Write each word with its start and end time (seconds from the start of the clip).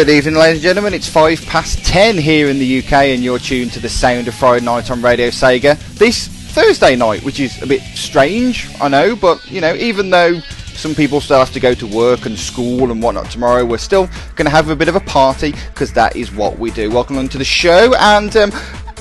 Good 0.00 0.08
evening, 0.08 0.36
ladies 0.36 0.60
and 0.60 0.62
gentlemen. 0.62 0.94
It's 0.94 1.10
five 1.10 1.44
past 1.44 1.84
ten 1.84 2.16
here 2.16 2.48
in 2.48 2.58
the 2.58 2.78
UK, 2.78 2.92
and 3.12 3.22
you're 3.22 3.38
tuned 3.38 3.74
to 3.74 3.80
the 3.80 3.88
sound 3.90 4.28
of 4.28 4.34
Friday 4.34 4.64
night 4.64 4.90
on 4.90 5.02
Radio 5.02 5.28
Sega. 5.28 5.78
This 5.98 6.26
Thursday 6.26 6.96
night, 6.96 7.22
which 7.22 7.38
is 7.38 7.60
a 7.60 7.66
bit 7.66 7.82
strange, 7.82 8.66
I 8.80 8.88
know, 8.88 9.14
but 9.14 9.46
you 9.50 9.60
know, 9.60 9.74
even 9.74 10.08
though 10.08 10.40
some 10.72 10.94
people 10.94 11.20
still 11.20 11.38
have 11.38 11.52
to 11.52 11.60
go 11.60 11.74
to 11.74 11.86
work 11.86 12.24
and 12.24 12.38
school 12.38 12.90
and 12.90 13.02
whatnot 13.02 13.30
tomorrow, 13.30 13.62
we're 13.62 13.76
still 13.76 14.06
going 14.36 14.46
to 14.46 14.50
have 14.50 14.70
a 14.70 14.74
bit 14.74 14.88
of 14.88 14.96
a 14.96 15.00
party 15.00 15.52
because 15.52 15.92
that 15.92 16.16
is 16.16 16.32
what 16.32 16.58
we 16.58 16.70
do. 16.70 16.90
Welcome 16.90 17.18
on 17.18 17.28
to 17.28 17.36
the 17.36 17.44
show, 17.44 17.94
and 17.98 18.34
um, 18.38 18.52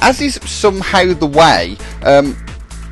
as 0.02 0.19
is 0.19 0.36
somehow 0.44 1.13
the 1.13 1.28
way, 1.28 1.78
um, 2.04 2.36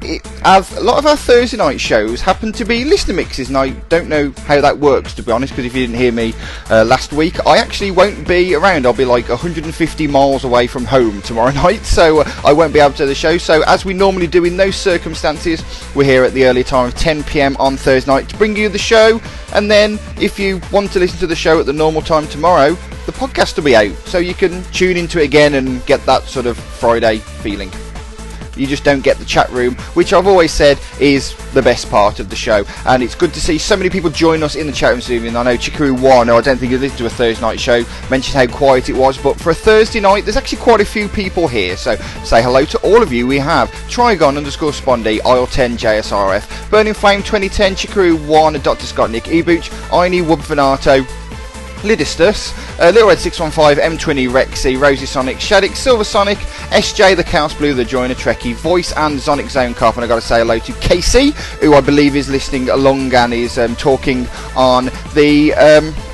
it, 0.01 0.21
as 0.43 0.75
a 0.77 0.81
lot 0.81 0.97
of 0.97 1.05
our 1.05 1.17
Thursday 1.17 1.57
night 1.57 1.79
shows 1.79 2.21
happen 2.21 2.51
to 2.53 2.65
be 2.65 2.83
listener 2.83 3.13
mixes, 3.13 3.49
and 3.49 3.57
I 3.57 3.69
don't 3.89 4.07
know 4.07 4.31
how 4.45 4.61
that 4.61 4.77
works 4.77 5.13
to 5.15 5.23
be 5.23 5.31
honest. 5.31 5.53
Because 5.53 5.65
if 5.65 5.75
you 5.75 5.85
didn't 5.85 5.99
hear 5.99 6.11
me 6.11 6.33
uh, 6.69 6.85
last 6.85 7.13
week, 7.13 7.45
I 7.45 7.57
actually 7.57 7.91
won't 7.91 8.27
be 8.27 8.55
around. 8.55 8.85
I'll 8.85 8.93
be 8.93 9.05
like 9.05 9.29
150 9.29 10.07
miles 10.07 10.43
away 10.43 10.67
from 10.67 10.85
home 10.85 11.21
tomorrow 11.21 11.51
night, 11.63 11.85
so 11.85 12.21
uh, 12.21 12.31
I 12.45 12.53
won't 12.53 12.73
be 12.73 12.79
able 12.79 12.93
to 12.93 12.97
do 12.99 13.05
the 13.05 13.15
show. 13.15 13.37
So 13.37 13.63
as 13.63 13.85
we 13.85 13.93
normally 13.93 14.27
do 14.27 14.45
in 14.45 14.57
those 14.57 14.75
circumstances, 14.75 15.63
we're 15.95 16.05
here 16.05 16.23
at 16.23 16.33
the 16.33 16.45
early 16.45 16.63
time 16.63 16.87
of 16.87 16.95
10 16.95 17.23
p.m. 17.23 17.55
on 17.57 17.77
Thursday 17.77 18.11
night 18.11 18.29
to 18.29 18.37
bring 18.37 18.55
you 18.55 18.69
the 18.69 18.77
show. 18.77 19.21
And 19.53 19.69
then 19.71 19.99
if 20.19 20.39
you 20.39 20.61
want 20.71 20.91
to 20.91 20.99
listen 20.99 21.19
to 21.19 21.27
the 21.27 21.35
show 21.35 21.59
at 21.59 21.65
the 21.65 21.73
normal 21.73 22.01
time 22.01 22.27
tomorrow, 22.27 22.77
the 23.05 23.13
podcast 23.13 23.55
will 23.55 23.63
be 23.63 23.75
out, 23.75 23.95
so 24.05 24.17
you 24.17 24.33
can 24.33 24.63
tune 24.65 24.97
into 24.97 25.21
it 25.21 25.23
again 25.23 25.53
and 25.53 25.83
get 25.85 26.05
that 26.05 26.23
sort 26.23 26.45
of 26.45 26.57
Friday 26.57 27.19
feeling. 27.19 27.71
You 28.57 28.67
just 28.67 28.83
don't 28.83 29.03
get 29.03 29.17
the 29.17 29.25
chat 29.25 29.49
room, 29.51 29.75
which 29.93 30.13
I've 30.13 30.27
always 30.27 30.51
said 30.51 30.79
is 30.99 31.35
the 31.53 31.61
best 31.61 31.89
part 31.89 32.19
of 32.19 32.29
the 32.29 32.35
show. 32.35 32.63
And 32.85 33.01
it's 33.03 33.15
good 33.15 33.33
to 33.33 33.41
see 33.41 33.57
so 33.57 33.75
many 33.75 33.89
people 33.89 34.09
join 34.09 34.43
us 34.43 34.55
in 34.55 34.67
the 34.67 34.73
chat 34.73 34.91
room 34.91 35.01
Zoom. 35.01 35.35
I 35.35 35.43
know 35.43 35.57
Chikaru 35.57 35.99
One, 35.99 36.29
I 36.29 36.41
don't 36.41 36.57
think 36.57 36.71
he 36.71 36.77
listened 36.77 36.99
to 36.99 37.05
a 37.05 37.09
Thursday 37.09 37.41
night 37.41 37.59
show, 37.59 37.83
mentioned 38.09 38.35
how 38.35 38.57
quiet 38.57 38.89
it 38.89 38.95
was, 38.95 39.17
but 39.17 39.39
for 39.39 39.51
a 39.51 39.55
Thursday 39.55 39.99
night, 39.99 40.23
there's 40.25 40.37
actually 40.37 40.59
quite 40.59 40.81
a 40.81 40.85
few 40.85 41.07
people 41.07 41.47
here. 41.47 41.77
So 41.77 41.95
say 42.23 42.41
hello 42.41 42.65
to 42.65 42.77
all 42.79 43.01
of 43.01 43.11
you. 43.11 43.27
We 43.27 43.39
have 43.39 43.69
Trigon 43.89 44.37
underscore 44.37 44.71
Spondy, 44.71 45.23
Isle 45.25 45.47
10 45.47 45.77
JSRF, 45.77 46.69
Burning 46.69 46.93
Flame 46.93 47.21
2010, 47.21 47.75
Chikaru 47.75 48.27
One, 48.27 48.53
Dr. 48.61 48.85
Scott 48.85 49.11
Nick 49.11 49.25
Ebuch, 49.25 49.69
Aini 49.89 50.23
Wubfanato, 50.23 51.05
Lidistus, 51.83 52.53
uh, 52.79 52.89
Little 52.89 53.09
Red 53.09 53.19
615, 53.19 53.83
M20 53.97 54.29
Rexy, 54.29 54.79
Rosie 54.79 55.05
Sonic, 55.05 55.37
Shadix, 55.37 55.75
Silver 55.75 56.03
Sonic, 56.03 56.37
SJ 56.69 57.15
the 57.15 57.23
Chaos 57.23 57.53
Blue, 57.53 57.73
the 57.73 57.85
Joiner 57.85 58.15
Trekkie, 58.15 58.55
Voice 58.55 58.93
and 58.93 59.19
Sonic 59.19 59.49
Zone 59.49 59.73
Cop, 59.73 59.95
and 59.95 60.03
I 60.03 60.07
got 60.07 60.15
to 60.15 60.21
say 60.21 60.39
hello 60.39 60.59
to 60.59 60.73
Casey, 60.73 61.31
who 61.61 61.73
I 61.73 61.81
believe 61.81 62.15
is 62.15 62.29
listening 62.29 62.69
along 62.69 63.13
and 63.13 63.33
is 63.33 63.57
um, 63.57 63.75
talking 63.75 64.27
on 64.55 64.85
the. 65.13 65.53
Um, 65.53 66.06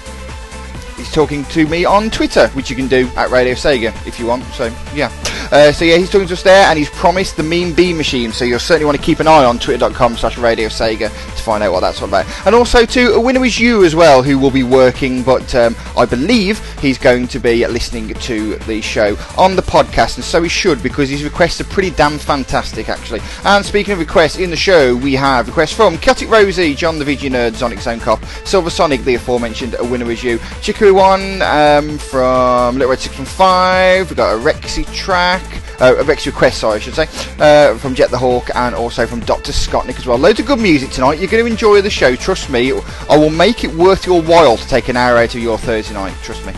he's 1.04 1.14
talking 1.14 1.44
to 1.46 1.68
me 1.68 1.84
on 1.84 2.10
Twitter, 2.10 2.48
which 2.50 2.70
you 2.70 2.76
can 2.76 2.88
do 2.88 3.10
at 3.18 3.30
Radio 3.30 3.54
Sega 3.54 3.90
if 4.08 4.20
you 4.20 4.26
want. 4.26 4.44
So 4.54 4.74
yeah. 4.96 5.12
Uh, 5.52 5.72
so 5.72 5.86
yeah, 5.86 5.98
he's 5.98 6.10
talking 6.10 6.28
to 6.28 6.34
us 6.34 6.42
there, 6.42 6.66
and 6.68 6.80
he's 6.80 6.90
promised 6.90 7.36
the 7.38 7.44
Mean 7.44 7.74
Bean 7.74 7.98
Machine. 7.98 8.32
So 8.32 8.46
you'll 8.46 8.60
certainly 8.60 8.86
want 8.86 8.98
to 8.98 9.04
keep 9.04 9.20
an 9.20 9.28
eye 9.28 9.44
on 9.44 9.60
twitter.com 9.60 10.18
slash 10.18 10.38
Radio 10.38 10.70
Sega 10.70 11.10
to 11.10 11.44
find 11.44 11.62
out 11.62 11.74
what 11.74 11.82
that's 11.82 12.02
all 12.02 12.08
about. 12.08 12.26
And 12.46 12.56
also 12.56 12.86
to 12.86 13.14
a 13.14 13.20
winner 13.20 13.44
is 13.44 13.60
you 13.60 13.84
as 13.84 13.96
well, 13.96 14.24
who 14.24 14.40
will 14.40 14.50
be 14.50 14.64
working, 14.64 15.22
but 15.22 15.54
um, 15.54 15.76
I 15.98 16.06
believe 16.06 16.60
he's 16.80 16.98
going 16.98 17.28
to 17.28 17.40
be 17.40 17.68
listening 17.68 18.14
to 18.14 18.56
the 18.60 18.82
show 18.82 19.18
on 19.38 19.56
the 19.56 19.62
podcast, 19.62 20.16
and 20.16 20.24
so 20.24 20.42
he 20.42 20.50
should 20.50 20.82
because 20.82 21.10
his 21.10 21.24
requests 21.24 21.60
are 21.60 21.66
pretty 21.66 21.92
damn 21.92 22.18
fantastic 22.18 22.90
actually. 22.90 23.20
And 23.44 23.66
speaking 23.66 23.94
of 23.94 24.00
requests 24.00 24.38
in 24.38 24.50
the 24.50 24.56
show, 24.56 24.96
we 24.96 25.14
have 25.14 25.48
requests 25.48 25.74
from 25.74 25.98
Celtic 25.98 26.30
Rosie, 26.30 26.74
John 26.74 26.98
the 26.98 27.06
VG 27.06 27.30
Nerd, 27.30 27.56
Sonic 27.56 27.80
Zone 27.80 28.00
Cop, 28.00 28.24
Silver 28.46 28.70
Sonic, 28.70 29.02
the 29.02 29.16
aforementioned 29.16 29.76
a 29.78 29.84
winner 29.84 30.10
is 30.10 30.24
you, 30.24 30.40
Chiku 30.62 30.93
One 30.94 31.42
um, 31.42 31.98
from 31.98 32.76
Little 32.76 32.92
Red 32.92 33.00
Six 33.00 33.18
One 33.18 33.26
Five. 33.26 34.10
We've 34.10 34.18
got 34.18 34.36
a 34.36 34.40
Rexy 34.40 34.92
track 34.94 35.44
uh, 35.80 35.96
a 35.98 36.04
Rex 36.04 36.26
request, 36.26 36.60
sorry, 36.60 36.78
I 36.78 36.80
should 36.80 36.96
say, 36.96 37.08
uh, 37.40 37.78
from 37.78 37.96
Jet 37.96 38.10
the 38.10 38.18
Hawk 38.18 38.50
and 38.56 38.74
also 38.76 39.06
from 39.06 39.20
Dr. 39.22 39.52
Scottnick 39.52 39.98
as 39.98 40.06
well. 40.06 40.18
Loads 40.18 40.40
of 40.40 40.46
good 40.46 40.60
music 40.60 40.92
tonight. 40.92 41.20
You're 41.20 41.30
going 41.30 41.44
to 41.44 41.52
enjoy 41.52 41.82
the 41.82 41.90
show, 41.90 42.16
trust 42.16 42.50
me. 42.50 42.72
I 43.10 43.18
will 43.18 43.30
make 43.30 43.64
it 43.64 43.74
worth 43.74 44.06
your 44.06 44.22
while 44.22 44.58
to 44.58 44.68
take 44.68 44.88
an 44.88 44.98
hour 44.98 45.18
out 45.18 45.36
of 45.36 45.42
your 45.42 45.58
Thursday 45.58 45.94
night, 45.94 46.16
trust 46.22 46.46
me. 46.46 46.54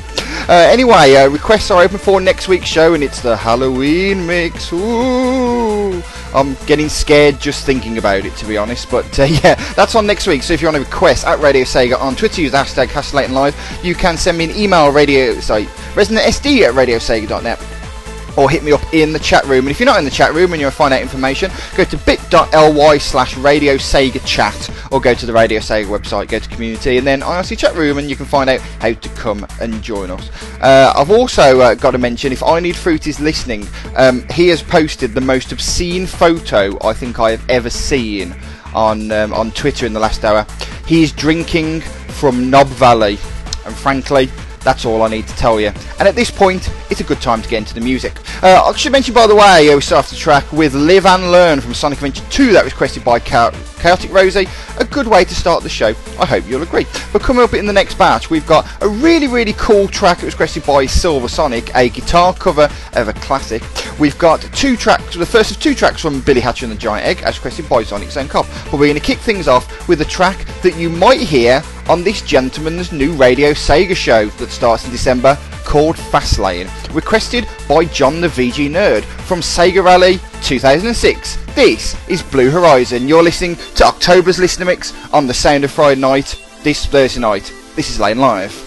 Uh, 0.47 0.53
anyway, 0.71 1.15
uh, 1.15 1.29
requests 1.29 1.71
are 1.71 1.81
open 1.81 1.97
for 1.97 2.21
next 2.21 2.47
week's 2.47 2.67
show, 2.67 2.93
and 2.93 3.03
it's 3.03 3.21
the 3.21 3.35
Halloween 3.35 4.27
mix. 4.27 4.71
Ooh. 4.71 6.03
I'm 6.35 6.55
getting 6.65 6.89
scared 6.89 7.39
just 7.39 7.65
thinking 7.65 7.97
about 7.97 8.25
it, 8.25 8.35
to 8.35 8.45
be 8.45 8.57
honest. 8.57 8.91
But 8.91 9.19
uh, 9.19 9.23
yeah, 9.23 9.55
that's 9.73 9.95
on 9.95 10.05
next 10.05 10.27
week. 10.27 10.43
So 10.43 10.53
if 10.53 10.61
you 10.61 10.67
want 10.67 10.75
to 10.75 10.83
request 10.83 11.25
at 11.25 11.39
Radio 11.39 11.63
Sega 11.63 11.99
on 11.99 12.15
Twitter, 12.15 12.41
use 12.41 12.51
hashtag 12.51 12.89
Castellating 12.89 13.33
Live. 13.33 13.55
You 13.83 13.95
can 13.95 14.17
send 14.17 14.37
me 14.37 14.43
an 14.43 14.51
email, 14.51 14.91
radio, 14.91 15.39
sorry, 15.39 15.65
residentsd 15.95 16.61
at 16.61 16.73
radiosega.net 16.73 17.74
or 18.37 18.49
hit 18.49 18.63
me 18.63 18.71
up 18.71 18.81
in 18.93 19.13
the 19.13 19.19
chat 19.19 19.45
room. 19.45 19.65
And 19.65 19.69
if 19.69 19.79
you're 19.79 19.85
not 19.85 19.99
in 19.99 20.05
the 20.05 20.11
chat 20.11 20.33
room 20.33 20.53
and 20.53 20.59
you 20.59 20.65
want 20.65 20.73
to 20.73 20.77
find 20.77 20.93
out 20.93 21.01
information, 21.01 21.51
go 21.75 21.83
to 21.83 21.97
bit.ly 21.97 22.97
slash 22.97 23.37
Radio 23.37 23.75
Sega 23.75 24.25
chat 24.25 24.69
or 24.91 24.99
go 24.99 25.13
to 25.13 25.25
the 25.25 25.33
Radio 25.33 25.59
Sega 25.59 25.85
website, 25.85 26.27
go 26.27 26.39
to 26.39 26.49
community, 26.49 26.97
and 26.97 27.07
then 27.07 27.21
IRC 27.21 27.57
chat 27.57 27.75
room, 27.75 27.97
and 27.97 28.09
you 28.09 28.15
can 28.15 28.25
find 28.25 28.49
out 28.49 28.59
how 28.79 28.93
to 28.93 29.09
come 29.09 29.45
and 29.61 29.81
join 29.81 30.11
us. 30.11 30.29
Uh, 30.61 30.93
I've 30.95 31.11
also 31.11 31.59
uh, 31.59 31.75
got 31.75 31.91
to 31.91 31.97
mention 31.97 32.31
if 32.31 32.43
I 32.43 32.59
Need 32.59 32.75
Fruit 32.75 33.07
is 33.07 33.19
listening, 33.19 33.67
um, 33.95 34.25
he 34.31 34.47
has 34.49 34.61
posted 34.61 35.13
the 35.13 35.21
most 35.21 35.51
obscene 35.51 36.05
photo 36.05 36.77
I 36.85 36.93
think 36.93 37.19
I 37.19 37.31
have 37.31 37.49
ever 37.49 37.69
seen 37.69 38.35
on 38.73 39.11
um, 39.11 39.33
on 39.33 39.51
Twitter 39.51 39.85
in 39.85 39.93
the 39.93 39.99
last 39.99 40.23
hour. 40.25 40.45
He's 40.85 41.11
drinking 41.11 41.81
from 41.81 42.49
Knob 42.49 42.67
Valley, 42.67 43.17
and 43.65 43.75
frankly, 43.75 44.29
that's 44.65 44.83
all 44.83 45.03
I 45.03 45.07
need 45.07 45.27
to 45.27 45.35
tell 45.35 45.61
you. 45.61 45.67
And 45.99 46.07
at 46.07 46.15
this 46.15 46.29
point, 46.31 46.69
it's 46.89 46.99
a 46.99 47.03
good 47.03 47.21
time 47.21 47.41
to 47.41 47.47
get 47.47 47.59
into 47.59 47.75
the 47.75 47.81
music. 47.81 48.19
Uh, 48.43 48.63
I 48.65 48.75
should 48.75 48.91
mention, 48.91 49.13
by 49.13 49.27
the 49.27 49.35
way, 49.35 49.69
uh, 49.69 49.75
we 49.75 49.81
start 49.81 50.03
off 50.03 50.09
the 50.09 50.17
track 50.17 50.51
with 50.51 50.73
Live 50.73 51.05
and 51.05 51.31
Learn 51.31 51.61
from 51.61 51.73
Sonic 51.73 51.99
Adventure 51.99 52.25
2 52.31 52.51
that 52.53 52.63
was 52.63 52.73
requested 52.73 53.05
by 53.05 53.19
Chaotic 53.85 54.11
Rosie. 54.11 54.47
A 54.79 54.83
good 54.83 55.05
way 55.05 55.23
to 55.23 55.35
start 55.35 55.61
the 55.61 55.69
show. 55.69 55.89
I 56.19 56.25
hope 56.25 56.47
you'll 56.47 56.63
agree. 56.63 56.87
But 57.13 57.21
coming 57.21 57.43
up 57.43 57.53
in 57.53 57.67
the 57.67 57.71
next 57.71 57.99
batch, 57.99 58.31
we've 58.31 58.47
got 58.47 58.65
a 58.81 58.87
really, 58.87 59.27
really 59.27 59.53
cool 59.53 59.87
track 59.87 60.17
that 60.17 60.25
was 60.25 60.33
requested 60.33 60.65
by 60.65 60.87
Silver 60.87 61.27
Sonic, 61.27 61.69
a 61.75 61.89
guitar 61.89 62.33
cover 62.33 62.67
of 62.93 63.09
a 63.09 63.13
classic. 63.13 63.61
We've 63.99 64.17
got 64.17 64.41
two 64.55 64.75
tracks, 64.75 65.13
the 65.13 65.23
first 65.23 65.51
of 65.51 65.59
two 65.59 65.75
tracks 65.75 66.01
from 66.01 66.21
Billy 66.21 66.41
Hatcher 66.41 66.65
and 66.65 66.73
the 66.73 66.79
Giant 66.79 67.05
Egg, 67.05 67.21
as 67.21 67.37
requested 67.37 67.69
by 67.69 67.83
Sonic 67.83 68.09
Cop. 68.27 68.47
But 68.71 68.73
we're 68.73 68.87
going 68.87 68.95
to 68.95 68.99
kick 68.99 69.19
things 69.19 69.47
off 69.47 69.87
with 69.87 70.01
a 70.01 70.05
track 70.05 70.43
that 70.63 70.75
you 70.75 70.89
might 70.89 71.21
hear 71.21 71.61
on 71.87 72.03
this 72.03 72.23
gentleman's 72.23 72.91
new 72.91 73.13
Radio 73.13 73.51
Sega 73.51 73.95
show 73.95 74.25
that 74.25 74.49
starts 74.49 74.83
in 74.85 74.89
December 74.89 75.37
called 75.65 75.97
Fastlane, 75.97 76.69
requested 76.93 77.47
by 77.67 77.85
John 77.85 78.21
the 78.21 78.27
VG 78.27 78.69
Nerd 78.69 79.03
from 79.03 79.39
Sega 79.39 79.83
Rally 79.83 80.19
2006. 80.43 81.37
This 81.55 81.95
is 82.09 82.23
Blue 82.23 82.49
Horizon. 82.49 83.07
You're 83.07 83.23
listening 83.23 83.55
to 83.75 83.85
October's 83.85 84.39
Listener 84.39 84.65
Mix 84.65 84.93
on 85.13 85.27
the 85.27 85.33
Sound 85.33 85.63
of 85.63 85.71
Friday 85.71 85.99
night, 85.99 86.41
this 86.63 86.85
Thursday 86.85 87.19
night. 87.19 87.53
This 87.75 87.89
is 87.89 87.99
Lane 87.99 88.19
Live. 88.19 88.64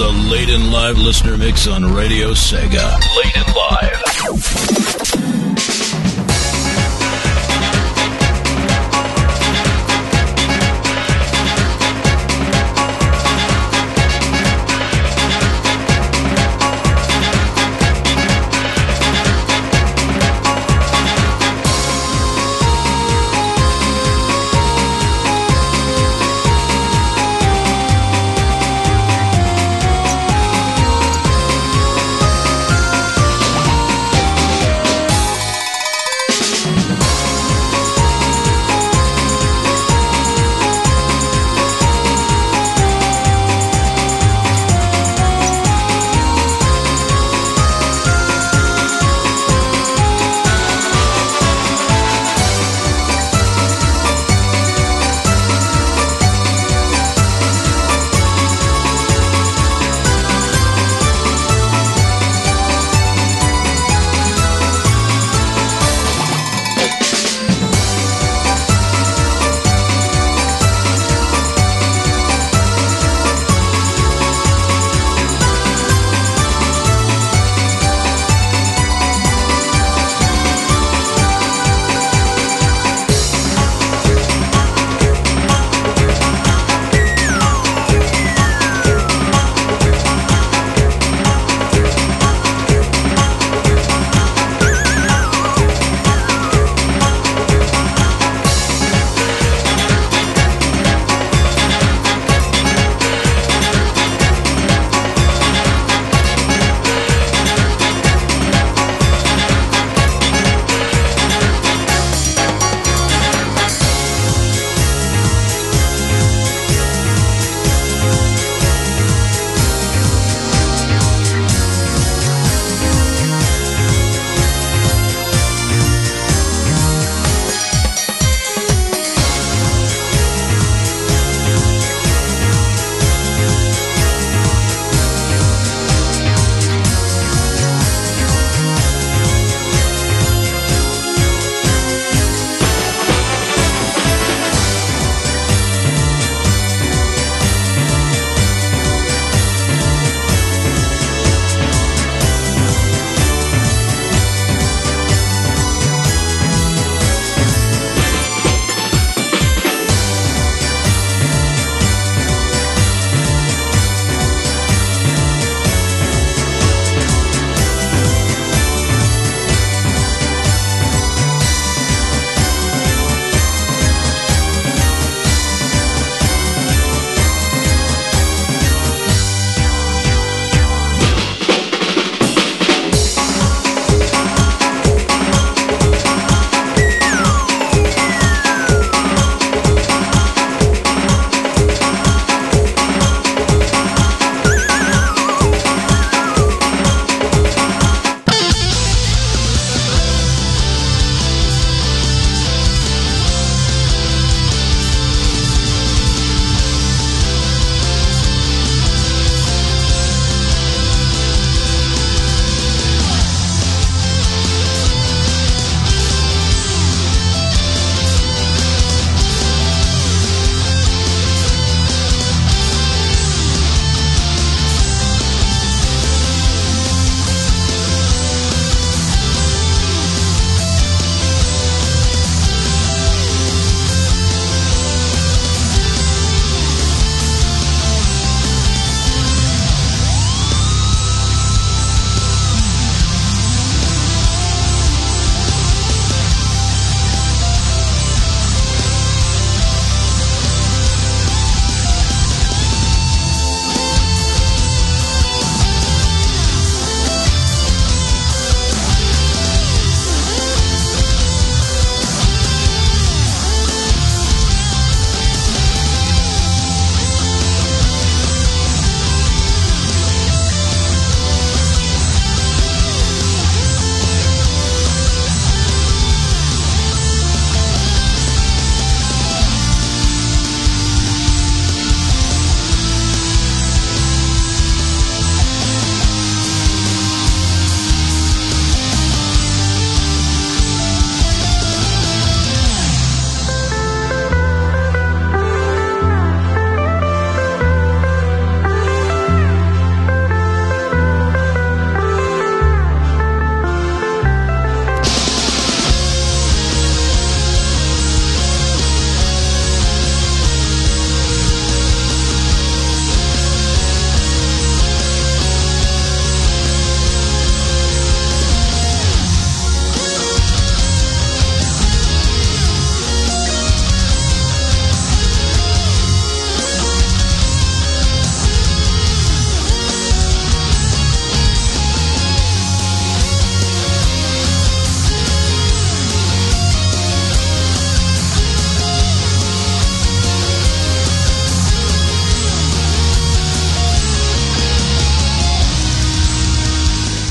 The 0.00 0.08
Late 0.08 0.48
and 0.48 0.72
Live 0.72 0.96
listener 0.96 1.36
mix 1.36 1.66
on 1.66 1.84
Radio 1.84 2.30
Sega. 2.30 2.98
Late 3.16 3.36
and 3.36 3.54
Live. 3.54 5.39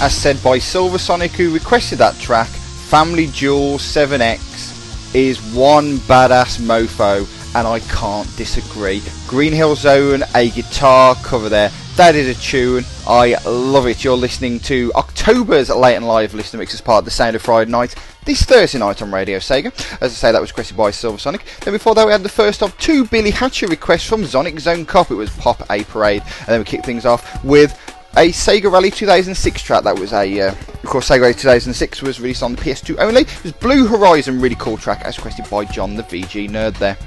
As 0.09 0.15
said 0.15 0.41
by 0.41 0.57
Silver 0.57 0.97
Sonic, 0.97 1.29
who 1.33 1.53
requested 1.53 1.99
that 1.99 2.17
track. 2.17 2.47
Family 2.47 3.27
Jewel 3.27 3.77
7X 3.77 5.13
is 5.13 5.39
one 5.53 5.97
badass 5.97 6.59
mofo, 6.59 7.27
and 7.55 7.67
I 7.67 7.79
can't 7.81 8.27
disagree. 8.35 9.03
Green 9.27 9.53
Hill 9.53 9.75
Zone, 9.75 10.23
a 10.33 10.49
guitar 10.49 11.13
cover 11.23 11.47
there. 11.47 11.69
That 11.95 12.15
is 12.15 12.35
a 12.35 12.41
tune. 12.41 12.85
I 13.05 13.35
love 13.47 13.85
it. 13.85 14.03
You're 14.03 14.17
listening 14.17 14.59
to 14.61 14.91
October's 14.95 15.69
Late 15.69 15.95
and 15.97 16.07
Live 16.07 16.33
listener 16.33 16.57
mix 16.57 16.73
as 16.73 16.81
part 16.81 17.03
of 17.03 17.05
the 17.05 17.11
Sound 17.11 17.35
of 17.35 17.43
Friday 17.43 17.69
Night 17.69 17.93
this 18.25 18.41
Thursday 18.41 18.79
night 18.79 19.03
on 19.03 19.11
Radio 19.11 19.37
Sega. 19.37 19.67
As 20.01 20.11
I 20.11 20.15
say, 20.15 20.31
that 20.31 20.41
was 20.41 20.49
requested 20.49 20.75
by 20.75 20.89
Silver 20.89 21.19
Sonic. 21.19 21.45
Then 21.61 21.75
before 21.75 21.93
that, 21.93 22.07
we 22.07 22.11
had 22.11 22.23
the 22.23 22.29
first 22.29 22.63
of 22.63 22.75
two 22.79 23.05
Billy 23.05 23.29
Hatcher 23.29 23.67
requests 23.67 24.09
from 24.09 24.25
Sonic 24.25 24.59
Zone 24.59 24.87
Cop. 24.87 25.11
It 25.11 25.15
was 25.15 25.29
Pop 25.37 25.69
A 25.69 25.83
Parade, 25.83 26.23
and 26.23 26.47
then 26.47 26.59
we 26.59 26.65
kicked 26.65 26.87
things 26.87 27.05
off 27.05 27.43
with 27.43 27.77
a 28.17 28.29
Sega 28.29 28.71
Rally 28.71 28.91
2006 28.91 29.61
track. 29.61 29.83
That 29.83 29.97
was 29.97 30.13
a, 30.13 30.41
uh, 30.41 30.51
of 30.51 30.83
course, 30.83 31.09
Sega 31.09 31.21
Rally 31.21 31.33
2006 31.33 32.01
was 32.01 32.19
released 32.19 32.43
on 32.43 32.55
the 32.55 32.61
PS2 32.61 32.97
only. 32.99 33.21
It 33.21 33.43
was 33.43 33.51
Blue 33.53 33.87
Horizon, 33.87 34.41
really 34.41 34.55
cool 34.55 34.77
track, 34.77 35.01
as 35.03 35.17
requested 35.17 35.49
by 35.49 35.65
John 35.65 35.95
the 35.95 36.03
VG 36.03 36.49
Nerd 36.49 36.77
there. 36.77 36.97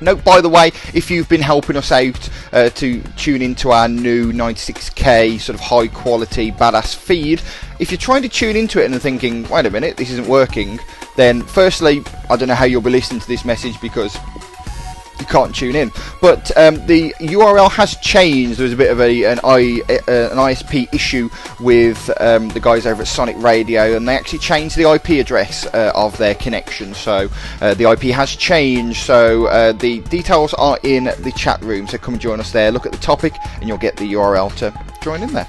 Note, 0.00 0.22
by 0.24 0.40
the 0.42 0.48
way, 0.48 0.68
if 0.92 1.10
you've 1.10 1.28
been 1.28 1.40
helping 1.40 1.76
us 1.76 1.90
out 1.90 2.28
uh, 2.52 2.68
to 2.70 3.00
tune 3.16 3.40
into 3.40 3.70
our 3.70 3.88
new 3.88 4.30
96k 4.30 5.40
sort 5.40 5.54
of 5.54 5.60
high 5.60 5.88
quality 5.88 6.52
badass 6.52 6.94
feed, 6.94 7.40
if 7.78 7.90
you're 7.90 7.98
trying 7.98 8.22
to 8.22 8.28
tune 8.28 8.56
into 8.56 8.82
it 8.82 8.90
and 8.90 9.00
thinking, 9.00 9.48
wait 9.48 9.64
a 9.64 9.70
minute, 9.70 9.96
this 9.96 10.10
isn't 10.10 10.28
working, 10.28 10.78
then 11.16 11.42
firstly, 11.42 12.02
I 12.28 12.36
don't 12.36 12.48
know 12.48 12.54
how 12.54 12.66
you'll 12.66 12.82
be 12.82 12.90
listening 12.90 13.20
to 13.20 13.26
this 13.28 13.44
message 13.44 13.80
because 13.80 14.18
you 15.20 15.26
can't 15.26 15.54
tune 15.54 15.76
in. 15.76 15.90
But 16.20 16.56
um, 16.56 16.86
the 16.86 17.14
URL 17.20 17.70
has 17.72 17.96
changed. 17.96 18.58
There 18.58 18.64
was 18.64 18.72
a 18.72 18.76
bit 18.76 18.90
of 18.90 19.00
a 19.00 19.24
an, 19.24 19.38
an 19.38 20.38
ISP 20.38 20.92
issue 20.92 21.28
with 21.60 22.10
um, 22.20 22.48
the 22.50 22.60
guys 22.60 22.86
over 22.86 23.02
at 23.02 23.08
Sonic 23.08 23.36
Radio, 23.38 23.96
and 23.96 24.06
they 24.06 24.16
actually 24.16 24.38
changed 24.40 24.76
the 24.76 24.90
IP 24.90 25.10
address 25.20 25.66
uh, 25.66 25.92
of 25.94 26.16
their 26.18 26.34
connection. 26.34 26.94
So 26.94 27.28
uh, 27.60 27.74
the 27.74 27.90
IP 27.90 28.14
has 28.14 28.34
changed. 28.34 28.98
So 29.04 29.46
uh, 29.46 29.72
the 29.72 30.00
details 30.00 30.54
are 30.54 30.78
in 30.82 31.04
the 31.04 31.32
chat 31.36 31.62
room. 31.62 31.86
So 31.86 31.98
come 31.98 32.14
and 32.14 32.20
join 32.20 32.40
us 32.40 32.52
there. 32.52 32.70
Look 32.70 32.86
at 32.86 32.92
the 32.92 32.98
topic, 32.98 33.34
and 33.60 33.68
you'll 33.68 33.78
get 33.78 33.96
the 33.96 34.12
URL 34.12 34.54
to 34.56 34.72
join 35.02 35.22
in 35.22 35.32
there. 35.32 35.48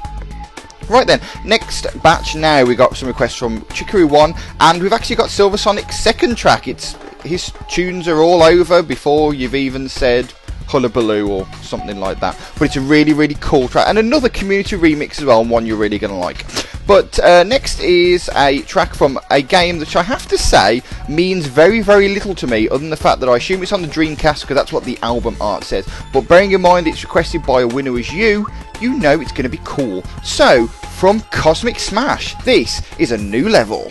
Right 0.89 1.05
then, 1.05 1.19
next 1.43 1.85
batch 2.01 2.35
now 2.35 2.63
we 2.63 2.73
got 2.73 2.95
some 2.95 3.09
requests 3.09 3.35
from 3.35 3.65
Chicory 3.73 4.05
One, 4.05 4.33
and 4.61 4.81
we've 4.81 4.93
actually 4.93 5.17
got 5.17 5.29
Silver 5.29 5.57
Sonic's 5.57 5.99
second 5.99 6.37
track. 6.37 6.69
It's 6.69 6.95
his 7.27 7.51
tunes 7.69 8.07
are 8.07 8.21
all 8.21 8.41
over 8.41 8.81
before 8.81 9.33
you've 9.33 9.55
even 9.55 9.87
said 9.87 10.33
Hullabaloo 10.67 11.27
or 11.29 11.47
something 11.61 11.99
like 11.99 12.19
that. 12.19 12.37
But 12.57 12.65
it's 12.65 12.75
a 12.75 12.81
really, 12.81 13.13
really 13.13 13.35
cool 13.35 13.67
track 13.67 13.87
and 13.87 13.97
another 13.97 14.29
community 14.29 14.75
remix 14.75 15.19
as 15.19 15.25
well, 15.25 15.41
and 15.41 15.49
one 15.49 15.65
you're 15.65 15.77
really 15.77 15.99
going 15.99 16.13
to 16.13 16.19
like. 16.19 16.45
But 16.85 17.19
uh, 17.19 17.43
next 17.43 17.81
is 17.81 18.29
a 18.35 18.61
track 18.61 18.93
from 18.93 19.19
a 19.29 19.41
game 19.41 19.79
which 19.79 19.95
I 19.95 20.03
have 20.03 20.27
to 20.27 20.37
say 20.37 20.81
means 21.09 21.45
very, 21.45 21.81
very 21.81 22.09
little 22.09 22.35
to 22.35 22.47
me, 22.47 22.69
other 22.69 22.79
than 22.79 22.89
the 22.89 22.97
fact 22.97 23.19
that 23.19 23.29
I 23.29 23.37
assume 23.37 23.61
it's 23.61 23.73
on 23.73 23.81
the 23.81 23.87
Dreamcast 23.87 24.41
because 24.41 24.55
that's 24.55 24.71
what 24.71 24.85
the 24.85 24.97
album 25.01 25.35
art 25.41 25.63
says. 25.63 25.87
But 26.13 26.27
bearing 26.27 26.51
in 26.51 26.61
mind 26.61 26.87
it's 26.87 27.03
requested 27.03 27.45
by 27.45 27.61
a 27.61 27.67
winner 27.67 27.97
is 27.97 28.11
you, 28.13 28.47
you 28.79 28.97
know 28.97 29.19
it's 29.19 29.31
going 29.31 29.43
to 29.43 29.49
be 29.49 29.61
cool. 29.63 30.03
So, 30.23 30.67
from 30.67 31.21
Cosmic 31.31 31.79
Smash, 31.79 32.35
this 32.43 32.81
is 32.97 33.11
a 33.11 33.17
new 33.17 33.49
level. 33.49 33.89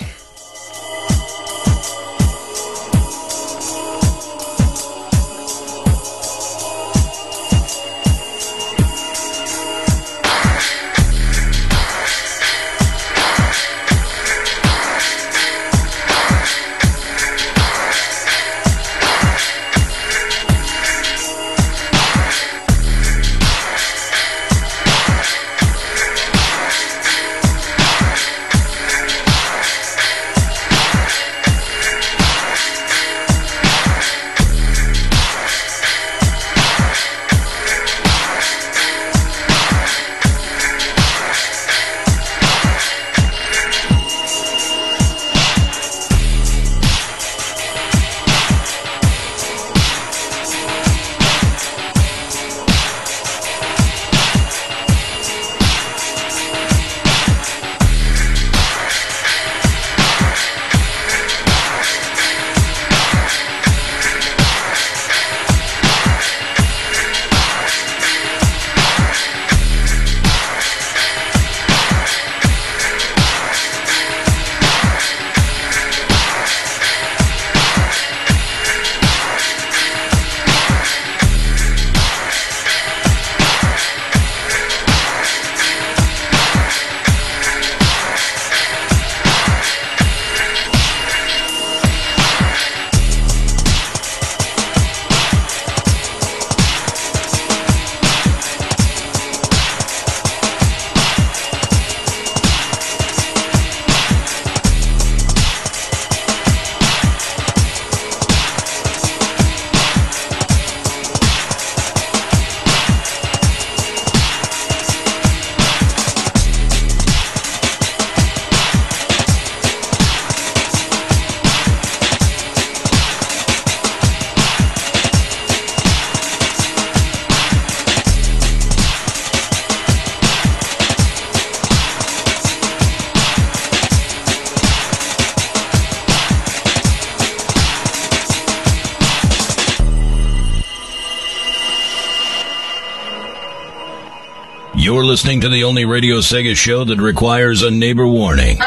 Listening 145.26 145.40
to 145.40 145.48
the 145.48 145.64
only 145.64 145.84
Radio 145.84 146.18
Sega 146.18 146.54
show 146.54 146.84
that 146.84 147.00
requires 147.00 147.64
a 147.64 147.68
neighbor 147.68 148.06
warning. 148.06 148.58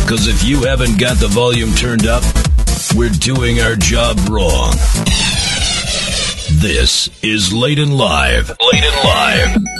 Because 0.00 0.28
if 0.28 0.42
you 0.42 0.62
haven't 0.64 0.98
got 0.98 1.18
the 1.18 1.28
volume 1.28 1.74
turned 1.74 2.06
up, 2.06 2.24
we're 2.96 3.10
doing 3.10 3.60
our 3.60 3.76
job 3.76 4.16
wrong. 4.30 4.72
This 6.52 7.10
is 7.22 7.52
Late 7.52 7.78
and 7.78 7.98
Live. 7.98 8.48
Late 8.72 8.82
and 8.82 9.04
Live. 9.04 9.79